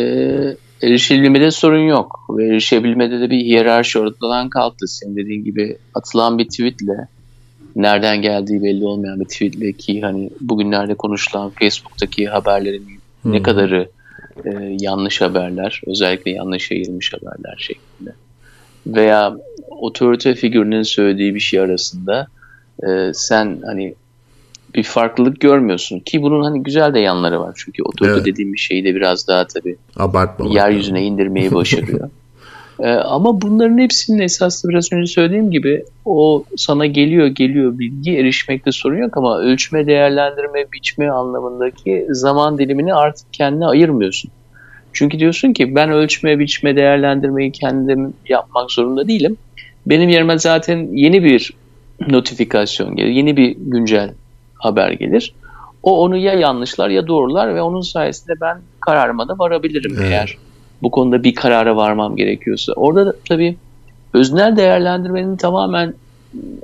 erişebilmede 0.83 1.50
sorun 1.50 1.87
yok. 1.88 2.26
Ve 2.31 2.46
erişebilmede 2.46 3.20
de 3.20 3.31
bir 3.31 3.38
hiyerarşi 3.38 3.98
ortadan 3.98 4.48
kalktı. 4.48 4.88
Senin 4.88 5.16
dediğin 5.16 5.44
gibi 5.44 5.76
atılan 5.94 6.38
bir 6.38 6.48
tweetle 6.48 7.09
nereden 7.76 8.22
geldiği 8.22 8.62
belli 8.62 8.85
olmayan 8.85 9.20
bir 9.20 9.24
tweetle 9.24 9.72
ki 9.72 10.00
hani 10.00 10.31
bugünlerde 10.40 10.94
konuşulan 10.94 11.50
Facebook'taki 11.50 12.26
haberlerin 12.26 12.87
hmm. 13.22 13.33
ne 13.33 13.42
kadarı 13.42 13.88
e, 14.44 14.50
yanlış 14.81 15.20
haberler, 15.20 15.81
özellikle 15.87 16.31
yanlış 16.31 16.70
yayılmış 16.70 17.12
haberler 17.12 17.57
şeklinde 17.59 18.12
veya 18.87 19.37
otorite 19.70 20.35
figürünün 20.35 20.83
söylediği 20.83 21.35
bir 21.35 21.40
şey 21.40 21.61
arasında 21.61 22.26
e, 22.88 23.12
sen 23.14 23.59
hani 23.66 23.94
bir 24.74 24.82
farklılık 24.82 25.40
görmüyorsun 25.40 26.00
ki 26.00 26.22
bunun 26.22 26.42
hani 26.42 26.62
güzel 26.62 26.94
de 26.94 27.00
yanları 27.00 27.40
var 27.40 27.52
çünkü 27.56 27.82
otorite 27.82 28.14
evet. 28.14 28.26
dediğim 28.26 28.52
bir 28.52 28.58
şeyi 28.58 28.85
de 28.85 28.94
biraz 28.94 29.28
daha 29.28 29.46
tabii 29.46 29.76
Abartmamak 29.96 30.54
yeryüzüne 30.54 30.98
yani. 30.98 31.08
indirmeyi 31.08 31.54
başarıyor. 31.54 32.11
ee, 32.80 32.88
ama 32.90 33.40
bunların 33.40 33.78
hepsinin 33.78 34.18
esaslı 34.18 34.68
biraz 34.68 34.92
önce 34.92 35.12
söylediğim 35.12 35.50
gibi 35.50 35.85
o 36.04 36.44
sana 36.56 36.87
geliyor 36.87 37.26
geliyor 37.26 37.78
bilgi 37.78 38.16
erişmekte 38.16 38.72
sorun 38.72 38.96
yok 38.96 39.16
ama 39.16 39.38
ölçme, 39.38 39.87
değerlendirme, 39.87 40.64
biçme 40.72 41.11
anlamındaki 41.11 42.06
zaman 42.11 42.58
dilimini 42.58 42.94
artık 42.94 43.32
kendine 43.32 43.66
ayırmıyorsun. 43.66 44.30
Çünkü 44.92 45.18
diyorsun 45.18 45.52
ki 45.52 45.74
ben 45.74 45.90
ölçme, 45.90 46.38
biçme, 46.38 46.76
değerlendirmeyi 46.76 47.52
kendim 47.52 48.14
yapmak 48.28 48.70
zorunda 48.70 49.08
değilim. 49.08 49.37
Benim 49.87 50.08
yerime 50.08 50.38
zaten 50.38 50.88
yeni 50.92 51.24
bir 51.24 51.52
notifikasyon 52.08 52.96
gelir, 52.96 53.11
yeni 53.11 53.37
bir 53.37 53.56
güncel 53.58 54.12
haber 54.62 54.92
gelir. 54.92 55.35
O 55.83 56.05
onu 56.05 56.16
ya 56.16 56.33
yanlışlar 56.33 56.90
ya 56.90 57.07
doğrular 57.07 57.55
ve 57.55 57.62
onun 57.62 57.81
sayesinde 57.81 58.40
ben 58.40 58.59
kararıma 58.81 59.29
da 59.29 59.38
varabilirim 59.38 59.94
evet. 59.98 60.11
eğer 60.11 60.38
bu 60.83 60.90
konuda 60.90 61.22
bir 61.22 61.35
karara 61.35 61.77
varmam 61.77 62.16
gerekiyorsa. 62.16 62.72
Orada 62.72 63.07
da, 63.07 63.14
tabii 63.29 63.57
öznel 64.14 64.57
değerlendirmenin 64.57 65.37
tamamen 65.37 65.94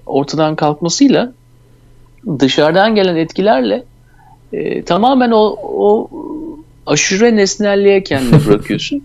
ortadan 0.06 0.56
kalkmasıyla 0.56 1.32
dışarıdan 2.38 2.94
gelen 2.94 3.16
etkilerle 3.16 3.84
e, 4.52 4.82
tamamen 4.82 5.30
o, 5.30 5.56
o 5.62 6.10
aşure 6.86 7.36
nesnelliğe 7.36 8.02
kendini 8.02 8.46
bırakıyorsun. 8.46 9.02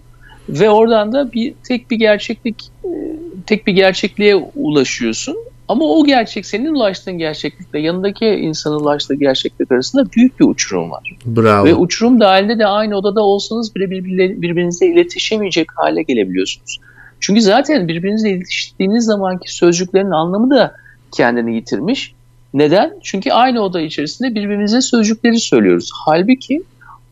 Ve 0.50 0.70
oradan 0.70 1.14
da 1.14 1.32
bir 1.32 1.54
tek 1.68 1.92
bir 1.92 1.96
gerçeklik 1.96 2.72
e, 2.86 2.90
tek 3.46 3.68
bir 3.68 3.74
gerçekliğe 3.74 4.36
ulaşıyorsun 4.56 5.38
ama 5.74 5.86
o 5.86 6.06
gerçek 6.06 6.46
senin 6.46 6.74
ulaştığın 6.74 7.18
gerçeklikle 7.18 7.80
yanındaki 7.80 8.26
insanın 8.26 8.80
ulaştığı 8.80 9.16
gerçeklik 9.16 9.72
arasında 9.72 10.06
büyük 10.16 10.40
bir 10.40 10.46
uçurum 10.46 10.92
var. 10.92 11.18
Bravo. 11.26 11.66
Ve 11.66 11.76
uçurum 11.76 12.20
dahilinde 12.20 12.60
de 12.60 12.66
aynı 12.66 12.98
odada 12.98 13.22
olsanız 13.22 13.76
bile 13.76 13.92
birbirinizle 14.42 14.88
iletişemeyecek 14.88 15.68
hale 15.76 16.04
gelebiliyorsunuz. 16.04 16.80
Çünkü 17.20 17.42
zaten 17.42 17.88
birbirinizle 17.88 18.30
iletiştiğiniz 18.30 19.06
zamanki 19.06 19.56
sözcüklerin 19.56 20.12
anlamı 20.12 20.50
da 20.50 20.76
kendini 21.12 21.56
yitirmiş. 21.56 22.14
Neden? 22.54 22.94
Çünkü 23.04 23.32
aynı 23.32 23.62
oda 23.62 23.82
içerisinde 23.82 24.36
birbirimize 24.36 24.82
sözcükleri 24.82 25.40
söylüyoruz. 25.40 25.90
Halbuki 26.06 26.64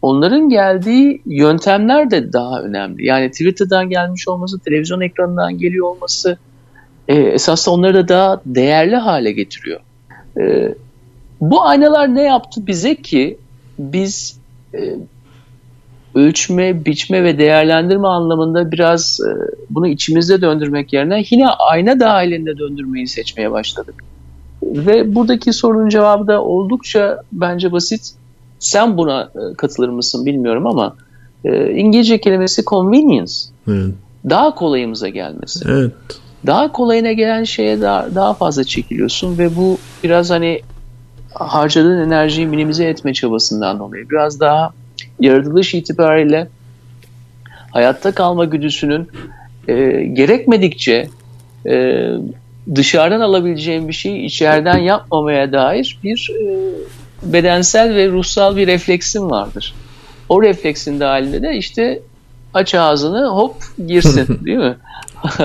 onların 0.01 0.49
geldiği 0.49 1.21
yöntemler 1.25 2.11
de 2.11 2.33
daha 2.33 2.61
önemli. 2.61 3.05
Yani 3.05 3.31
Twitter'dan 3.31 3.89
gelmiş 3.89 4.27
olması, 4.27 4.59
televizyon 4.59 5.01
ekranından 5.01 5.57
geliyor 5.57 5.87
olması, 5.87 6.37
e, 7.11 7.15
esasında 7.15 7.75
onları 7.75 7.95
da 7.95 8.07
daha 8.07 8.41
değerli 8.45 8.95
hale 8.95 9.31
getiriyor. 9.31 9.79
E, 10.41 10.75
bu 11.41 11.63
aynalar 11.63 12.15
ne 12.15 12.21
yaptı 12.21 12.67
bize 12.67 12.95
ki 12.95 13.37
biz 13.79 14.39
e, 14.73 14.95
ölçme, 16.15 16.85
biçme 16.85 17.23
ve 17.23 17.37
değerlendirme 17.37 18.07
anlamında 18.07 18.71
biraz 18.71 19.19
e, 19.27 19.31
bunu 19.69 19.87
içimizde 19.87 20.41
döndürmek 20.41 20.93
yerine 20.93 21.23
yine 21.29 21.47
ayna 21.47 21.99
dahilinde 21.99 22.57
döndürmeyi 22.57 23.07
seçmeye 23.07 23.51
başladık. 23.51 23.95
Ve 24.63 25.15
buradaki 25.15 25.53
sorunun 25.53 25.89
cevabı 25.89 26.27
da 26.27 26.43
oldukça 26.43 27.23
bence 27.31 27.71
basit. 27.71 28.13
Sen 28.59 28.97
buna 28.97 29.21
e, 29.21 29.53
katılır 29.57 29.89
mısın 29.89 30.25
bilmiyorum 30.25 30.67
ama 30.67 30.95
e, 31.45 31.71
İngilizce 31.71 32.21
kelimesi 32.21 32.63
convenience. 32.63 33.33
Evet. 33.67 33.93
Daha 34.29 34.55
kolayımıza 34.55 35.09
gelmesi. 35.09 35.65
Evet 35.69 35.91
daha 36.45 36.71
kolayına 36.71 37.11
gelen 37.11 37.43
şeye 37.43 37.81
daha, 37.81 38.15
daha 38.15 38.33
fazla 38.33 38.63
çekiliyorsun 38.63 39.37
ve 39.37 39.55
bu 39.55 39.77
biraz 40.03 40.29
hani 40.29 40.61
harcadığın 41.33 42.07
enerjiyi 42.07 42.47
minimize 42.47 42.85
etme 42.85 43.13
çabasından 43.13 43.79
dolayı 43.79 44.09
biraz 44.09 44.39
daha 44.39 44.73
yaratılış 45.19 45.73
itibariyle 45.73 46.47
hayatta 47.71 48.11
kalma 48.11 48.45
güdüsünün 48.45 49.09
e, 49.67 49.73
gerekmedikçe 50.13 51.07
e, 51.65 52.07
dışarıdan 52.75 53.21
alabileceğin 53.21 53.87
bir 53.87 53.93
şeyi 53.93 54.25
içeriden 54.25 54.77
yapmamaya 54.77 55.51
dair 55.51 55.99
bir 56.03 56.31
e, 56.41 56.71
bedensel 57.33 57.95
ve 57.95 58.07
ruhsal 58.07 58.55
bir 58.55 58.67
refleksin 58.67 59.29
vardır. 59.29 59.73
O 60.29 60.43
refleksin 60.43 60.99
dahilinde 60.99 61.41
de 61.41 61.57
işte 61.57 61.99
aç 62.53 62.75
ağzını 62.75 63.27
hop 63.27 63.55
girsin 63.87 64.39
değil 64.45 64.57
mi? 64.57 64.75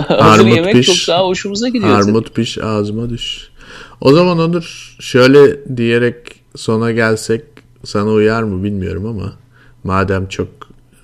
Hazır 0.08 0.46
yemek 0.46 0.74
piş, 0.74 0.86
çok 0.86 1.14
daha 1.14 1.26
hoşumuza 1.26 1.68
gidiyor. 1.68 2.00
Armut 2.00 2.34
piş 2.34 2.58
ağzıma 2.58 3.10
düş. 3.10 3.48
O 4.00 4.12
zaman 4.12 4.38
Onur 4.38 4.96
şöyle 5.00 5.76
diyerek 5.76 6.16
sona 6.56 6.92
gelsek 6.92 7.42
sana 7.84 8.10
uyar 8.10 8.42
mı 8.42 8.64
bilmiyorum 8.64 9.06
ama 9.06 9.32
madem 9.84 10.28
çok 10.28 10.48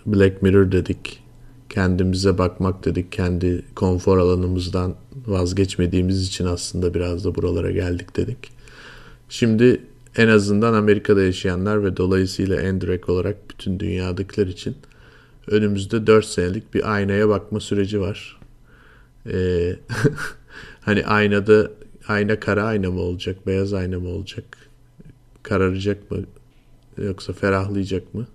Black 0.06 0.42
Mirror 0.42 0.72
dedik 0.72 1.22
kendimize 1.68 2.38
bakmak 2.38 2.84
dedik 2.84 3.12
kendi 3.12 3.62
konfor 3.74 4.18
alanımızdan 4.18 4.94
vazgeçmediğimiz 5.26 6.28
için 6.28 6.46
aslında 6.46 6.94
biraz 6.94 7.24
da 7.24 7.34
buralara 7.34 7.70
geldik 7.70 8.16
dedik. 8.16 8.38
Şimdi 9.28 9.82
en 10.16 10.28
azından 10.28 10.74
Amerika'da 10.74 11.22
yaşayanlar 11.22 11.84
ve 11.84 11.96
dolayısıyla 11.96 12.60
en 12.60 12.80
direkt 12.80 13.08
olarak 13.08 13.36
bütün 13.50 13.80
dünyadakiler 13.80 14.46
için 14.46 14.76
önümüzde 15.46 16.06
4 16.06 16.26
senelik 16.26 16.74
bir 16.74 16.92
aynaya 16.94 17.28
bakma 17.28 17.60
süreci 17.60 18.00
var. 18.00 18.40
Ee, 19.26 19.76
hani 20.80 21.04
aynada 21.04 21.70
ayna 22.08 22.40
kara 22.40 22.64
ayna 22.64 22.90
mı 22.90 23.00
olacak, 23.00 23.46
beyaz 23.46 23.72
ayna 23.74 23.98
mı 23.98 24.08
olacak? 24.08 24.44
Kararacak 25.42 26.10
mı 26.10 26.18
yoksa 26.98 27.32
ferahlayacak 27.32 28.14
mı? 28.14 28.26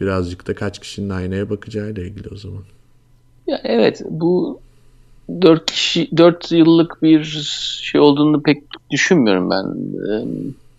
Birazcık 0.00 0.46
da 0.46 0.54
kaç 0.54 0.78
kişinin 0.78 1.10
aynaya 1.10 1.50
bakacağıyla 1.50 2.02
ilgili 2.02 2.28
o 2.28 2.36
zaman. 2.36 2.62
Ya 3.46 3.60
evet 3.64 4.02
bu 4.10 4.60
4 5.42 5.70
kişi 5.70 6.16
4 6.16 6.52
yıllık 6.52 7.02
bir 7.02 7.24
şey 7.82 8.00
olduğunu 8.00 8.42
pek 8.42 8.62
düşünmüyorum 8.90 9.50
ben. 9.50 9.76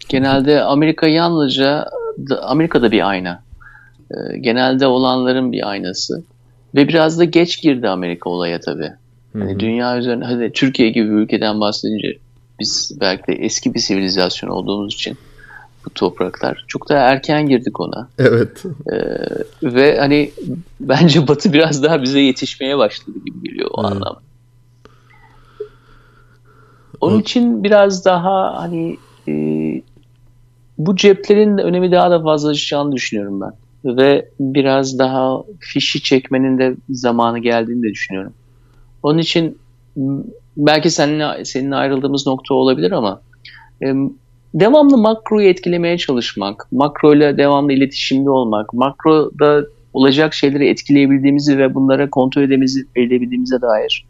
Genelde 0.09 0.61
Amerika 0.61 1.07
yalnızca 1.07 1.89
Amerika'da 2.41 2.91
bir 2.91 3.09
ayna. 3.09 3.43
Genelde 4.41 4.87
olanların 4.87 5.51
bir 5.51 5.69
aynası. 5.69 6.23
Ve 6.75 6.87
biraz 6.87 7.19
da 7.19 7.23
geç 7.23 7.61
girdi 7.61 7.89
Amerika 7.89 8.29
olaya 8.29 8.59
tabii. 8.59 8.93
Hani 9.33 9.59
dünya 9.59 9.97
üzerinde 9.97 10.25
hadi 10.25 10.51
Türkiye 10.51 10.89
gibi 10.89 11.09
bir 11.09 11.15
ülkeden 11.15 11.59
bahsedince 11.59 12.17
biz 12.59 12.97
belki 13.01 13.27
de 13.27 13.33
eski 13.33 13.73
bir 13.73 13.79
sivilizasyon 13.79 14.49
olduğumuz 14.49 14.93
için 14.93 15.17
bu 15.85 15.89
topraklar 15.89 16.65
çok 16.67 16.89
daha 16.89 16.99
erken 16.99 17.47
girdik 17.47 17.79
ona. 17.79 18.07
Evet. 18.19 18.63
Ee, 18.93 18.99
ve 19.63 19.97
hani 19.99 20.31
bence 20.79 21.27
Batı 21.27 21.53
biraz 21.53 21.83
daha 21.83 22.01
bize 22.01 22.19
yetişmeye 22.19 22.77
başladı 22.77 23.17
gibi 23.25 23.49
geliyor 23.49 23.69
o 23.73 23.81
evet. 23.81 23.91
anlamda. 23.91 24.21
Onun 27.01 27.17
o... 27.17 27.19
için 27.19 27.63
biraz 27.63 28.05
daha 28.05 28.61
hani 28.61 28.97
e, 29.27 29.33
bu 30.77 30.95
ceplerin 30.95 31.57
önemi 31.57 31.91
daha 31.91 32.11
da 32.11 32.23
fazlalaşacağını 32.23 32.91
düşünüyorum 32.91 33.41
ben. 33.41 33.53
Ve 33.97 34.29
biraz 34.39 34.99
daha 34.99 35.43
fişi 35.59 36.03
çekmenin 36.03 36.57
de 36.57 36.75
zamanı 36.89 37.39
geldiğini 37.39 37.83
de 37.83 37.89
düşünüyorum. 37.89 38.33
Onun 39.03 39.17
için 39.17 39.57
belki 40.57 40.89
seninle, 40.89 41.45
seninle 41.45 41.75
ayrıldığımız 41.75 42.27
nokta 42.27 42.53
olabilir 42.53 42.91
ama 42.91 43.21
e, 43.83 43.93
devamlı 44.53 44.97
makroyu 44.97 45.47
etkilemeye 45.47 45.97
çalışmak, 45.97 46.67
makro 46.71 47.15
ile 47.15 47.37
devamlı 47.37 47.73
iletişimde 47.73 48.29
olmak, 48.29 48.73
makroda 48.73 49.65
olacak 49.93 50.33
şeyleri 50.33 50.69
etkileyebildiğimizi 50.69 51.57
ve 51.57 51.75
bunlara 51.75 52.09
kontrol 52.09 52.41
edebildiğimize 52.95 53.61
dair 53.61 54.05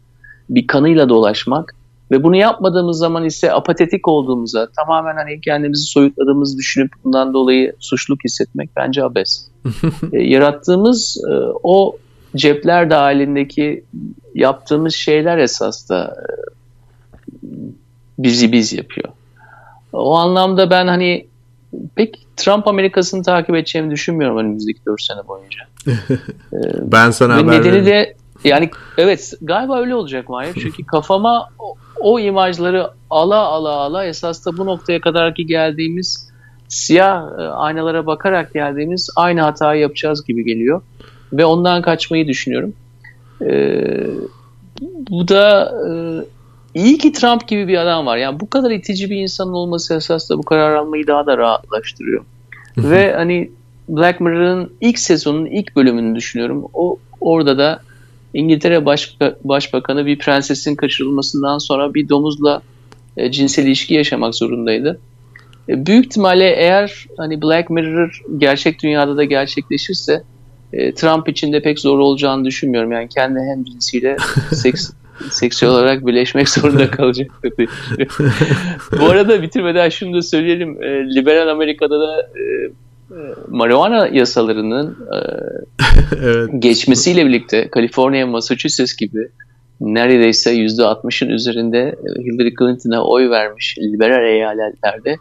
bir 0.50 0.66
kanıyla 0.66 1.08
dolaşmak 1.08 1.74
ve 2.10 2.22
bunu 2.22 2.36
yapmadığımız 2.36 2.98
zaman 2.98 3.24
ise 3.24 3.52
apatetik 3.52 4.08
olduğumuza, 4.08 4.68
tamamen 4.76 5.16
hani 5.16 5.40
kendimizi 5.40 5.82
soyutladığımızı 5.82 6.58
düşünüp 6.58 6.90
bundan 7.04 7.34
dolayı 7.34 7.72
suçluluk 7.78 8.24
hissetmek 8.24 8.70
bence 8.76 9.04
abes. 9.04 9.48
e, 10.12 10.22
yarattığımız 10.22 11.24
e, 11.30 11.34
o 11.62 11.96
cepler 12.36 12.90
dahilindeki 12.90 13.84
yaptığımız 14.34 14.94
şeyler 14.94 15.38
esas 15.38 15.88
da 15.88 16.16
e, 16.20 16.32
bizi 18.18 18.52
biz 18.52 18.72
yapıyor. 18.72 19.08
O 19.92 20.16
anlamda 20.16 20.70
ben 20.70 20.86
hani 20.86 21.26
pek 21.94 22.36
Trump 22.36 22.68
Amerika'sını 22.68 23.22
takip 23.22 23.54
edeceğimi 23.54 23.90
düşünmüyorum 23.90 24.36
önümüzdeki 24.36 24.80
4 24.86 25.02
sene 25.02 25.28
boyunca. 25.28 25.60
Ben 26.82 27.10
sana 27.10 27.36
haber 27.36 27.60
nedeni 27.60 27.86
de 27.86 28.14
yani 28.44 28.70
evet 28.98 29.32
galiba 29.42 29.80
öyle 29.80 29.94
olacak 29.94 30.28
Mahir. 30.28 30.54
Çünkü 30.62 30.84
kafama 30.86 31.48
o, 31.58 31.74
o 32.00 32.20
imajları 32.20 32.90
ala 33.10 33.38
ala 33.38 33.70
ala 33.70 34.04
esas 34.04 34.46
da 34.46 34.56
bu 34.56 34.66
noktaya 34.66 35.00
kadar 35.00 35.34
ki 35.34 35.46
geldiğimiz 35.46 36.28
siyah 36.68 37.38
e, 37.38 37.42
aynalara 37.42 38.06
bakarak 38.06 38.54
geldiğimiz 38.54 39.10
aynı 39.16 39.40
hatayı 39.40 39.80
yapacağız 39.80 40.24
gibi 40.24 40.44
geliyor. 40.44 40.82
Ve 41.32 41.44
ondan 41.44 41.82
kaçmayı 41.82 42.28
düşünüyorum. 42.28 42.74
Ee, 43.42 44.06
bu 45.10 45.28
da 45.28 45.74
e, 45.88 45.90
iyi 46.74 46.98
ki 46.98 47.12
Trump 47.12 47.48
gibi 47.48 47.68
bir 47.68 47.78
adam 47.78 48.06
var. 48.06 48.16
Yani 48.16 48.40
bu 48.40 48.50
kadar 48.50 48.70
itici 48.70 49.10
bir 49.10 49.16
insanın 49.16 49.52
olması 49.52 49.94
esas 49.94 50.30
da 50.30 50.38
bu 50.38 50.42
karar 50.42 50.74
almayı 50.74 51.06
daha 51.06 51.26
da 51.26 51.38
rahatlaştırıyor. 51.38 52.24
Ve 52.76 53.12
hani 53.12 53.50
Black 53.88 54.20
Mirror'ın 54.20 54.72
ilk 54.80 54.98
sezonun 54.98 55.46
ilk 55.46 55.76
bölümünü 55.76 56.16
düşünüyorum. 56.16 56.64
O 56.74 56.98
orada 57.20 57.58
da 57.58 57.80
İngiltere 58.34 58.86
Başka, 58.86 59.36
Başbakanı 59.44 60.06
bir 60.06 60.18
prensesin 60.18 60.76
kaçırılmasından 60.76 61.58
sonra 61.58 61.94
bir 61.94 62.08
domuzla 62.08 62.62
e, 63.16 63.30
cinsel 63.30 63.66
ilişki 63.66 63.94
yaşamak 63.94 64.34
zorundaydı. 64.34 65.00
E, 65.68 65.86
büyük 65.86 66.06
ihtimalle 66.06 66.50
eğer 66.56 67.06
hani 67.16 67.42
Black 67.42 67.70
Mirror 67.70 68.22
gerçek 68.38 68.82
dünyada 68.82 69.16
da 69.16 69.24
gerçekleşirse 69.24 70.22
e, 70.74 70.94
Trump 70.94 71.28
için 71.28 71.52
de 71.52 71.62
pek 71.62 71.78
zor 71.78 71.98
olacağını 71.98 72.44
düşünmüyorum. 72.44 72.92
Yani 72.92 73.08
kendi 73.08 73.40
hem 73.40 73.64
cinsiyle 73.64 74.16
seks 74.52 74.90
seksüel 75.30 75.70
olarak 75.72 76.06
birleşmek 76.06 76.48
zorunda 76.48 76.90
kalacak. 76.90 77.30
Bu 79.00 79.04
arada 79.04 79.42
bitirmeden 79.42 79.88
şunu 79.88 80.16
da 80.16 80.22
söyleyelim. 80.22 80.82
E, 80.82 81.14
liberal 81.14 81.48
Amerika'da 81.48 82.00
da 82.00 82.20
e, 82.20 82.42
e 82.42 83.34
marijuana 83.48 84.06
yasalarının 84.06 84.96
e, 85.12 85.18
evet. 86.22 86.50
geçmesiyle 86.58 87.26
birlikte 87.26 87.68
Kaliforniya, 87.68 88.26
Massachusetts 88.26 88.96
gibi 88.96 89.28
neredeyse 89.80 90.56
%60'ın 90.56 91.28
üzerinde 91.28 91.96
Hillary 92.18 92.54
Clinton'a 92.58 93.04
oy 93.04 93.30
vermiş 93.30 93.78
liberal 93.78 94.24
eyaletlerde 94.24 95.16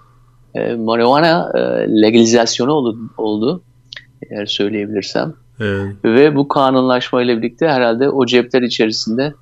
e, 0.55 0.75
marijuana 0.75 1.51
e, 1.55 1.59
legalizasyonu 2.01 2.71
oldu, 2.71 2.97
oldu 3.17 3.63
eğer 4.31 4.45
söyleyebilirsem. 4.45 5.33
Evet. 5.63 5.95
Ve 6.05 6.35
bu 6.35 6.47
kanunlaşmayla 6.47 7.37
birlikte 7.37 7.67
herhalde 7.67 8.09
o 8.09 8.25
cepler 8.25 8.61
içerisinde 8.61 9.33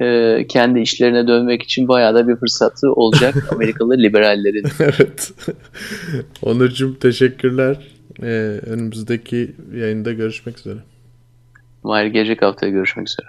e, 0.00 0.46
kendi 0.46 0.80
işlerine 0.80 1.26
dönmek 1.26 1.62
için 1.62 1.88
bayağı 1.88 2.14
da 2.14 2.28
bir 2.28 2.36
fırsatı 2.36 2.92
olacak 2.92 3.34
Amerikalı 3.52 3.98
liberallerin. 3.98 4.64
evet. 4.80 5.32
Onurcuğum 6.42 6.98
teşekkürler. 6.98 7.76
Ee, 8.22 8.60
önümüzdeki 8.66 9.54
yayında 9.74 10.12
görüşmek 10.12 10.58
üzere. 10.58 10.78
Mahir 11.82 12.06
gelecek 12.06 12.42
haftaya 12.42 12.72
görüşmek 12.72 13.08
üzere. 13.08 13.26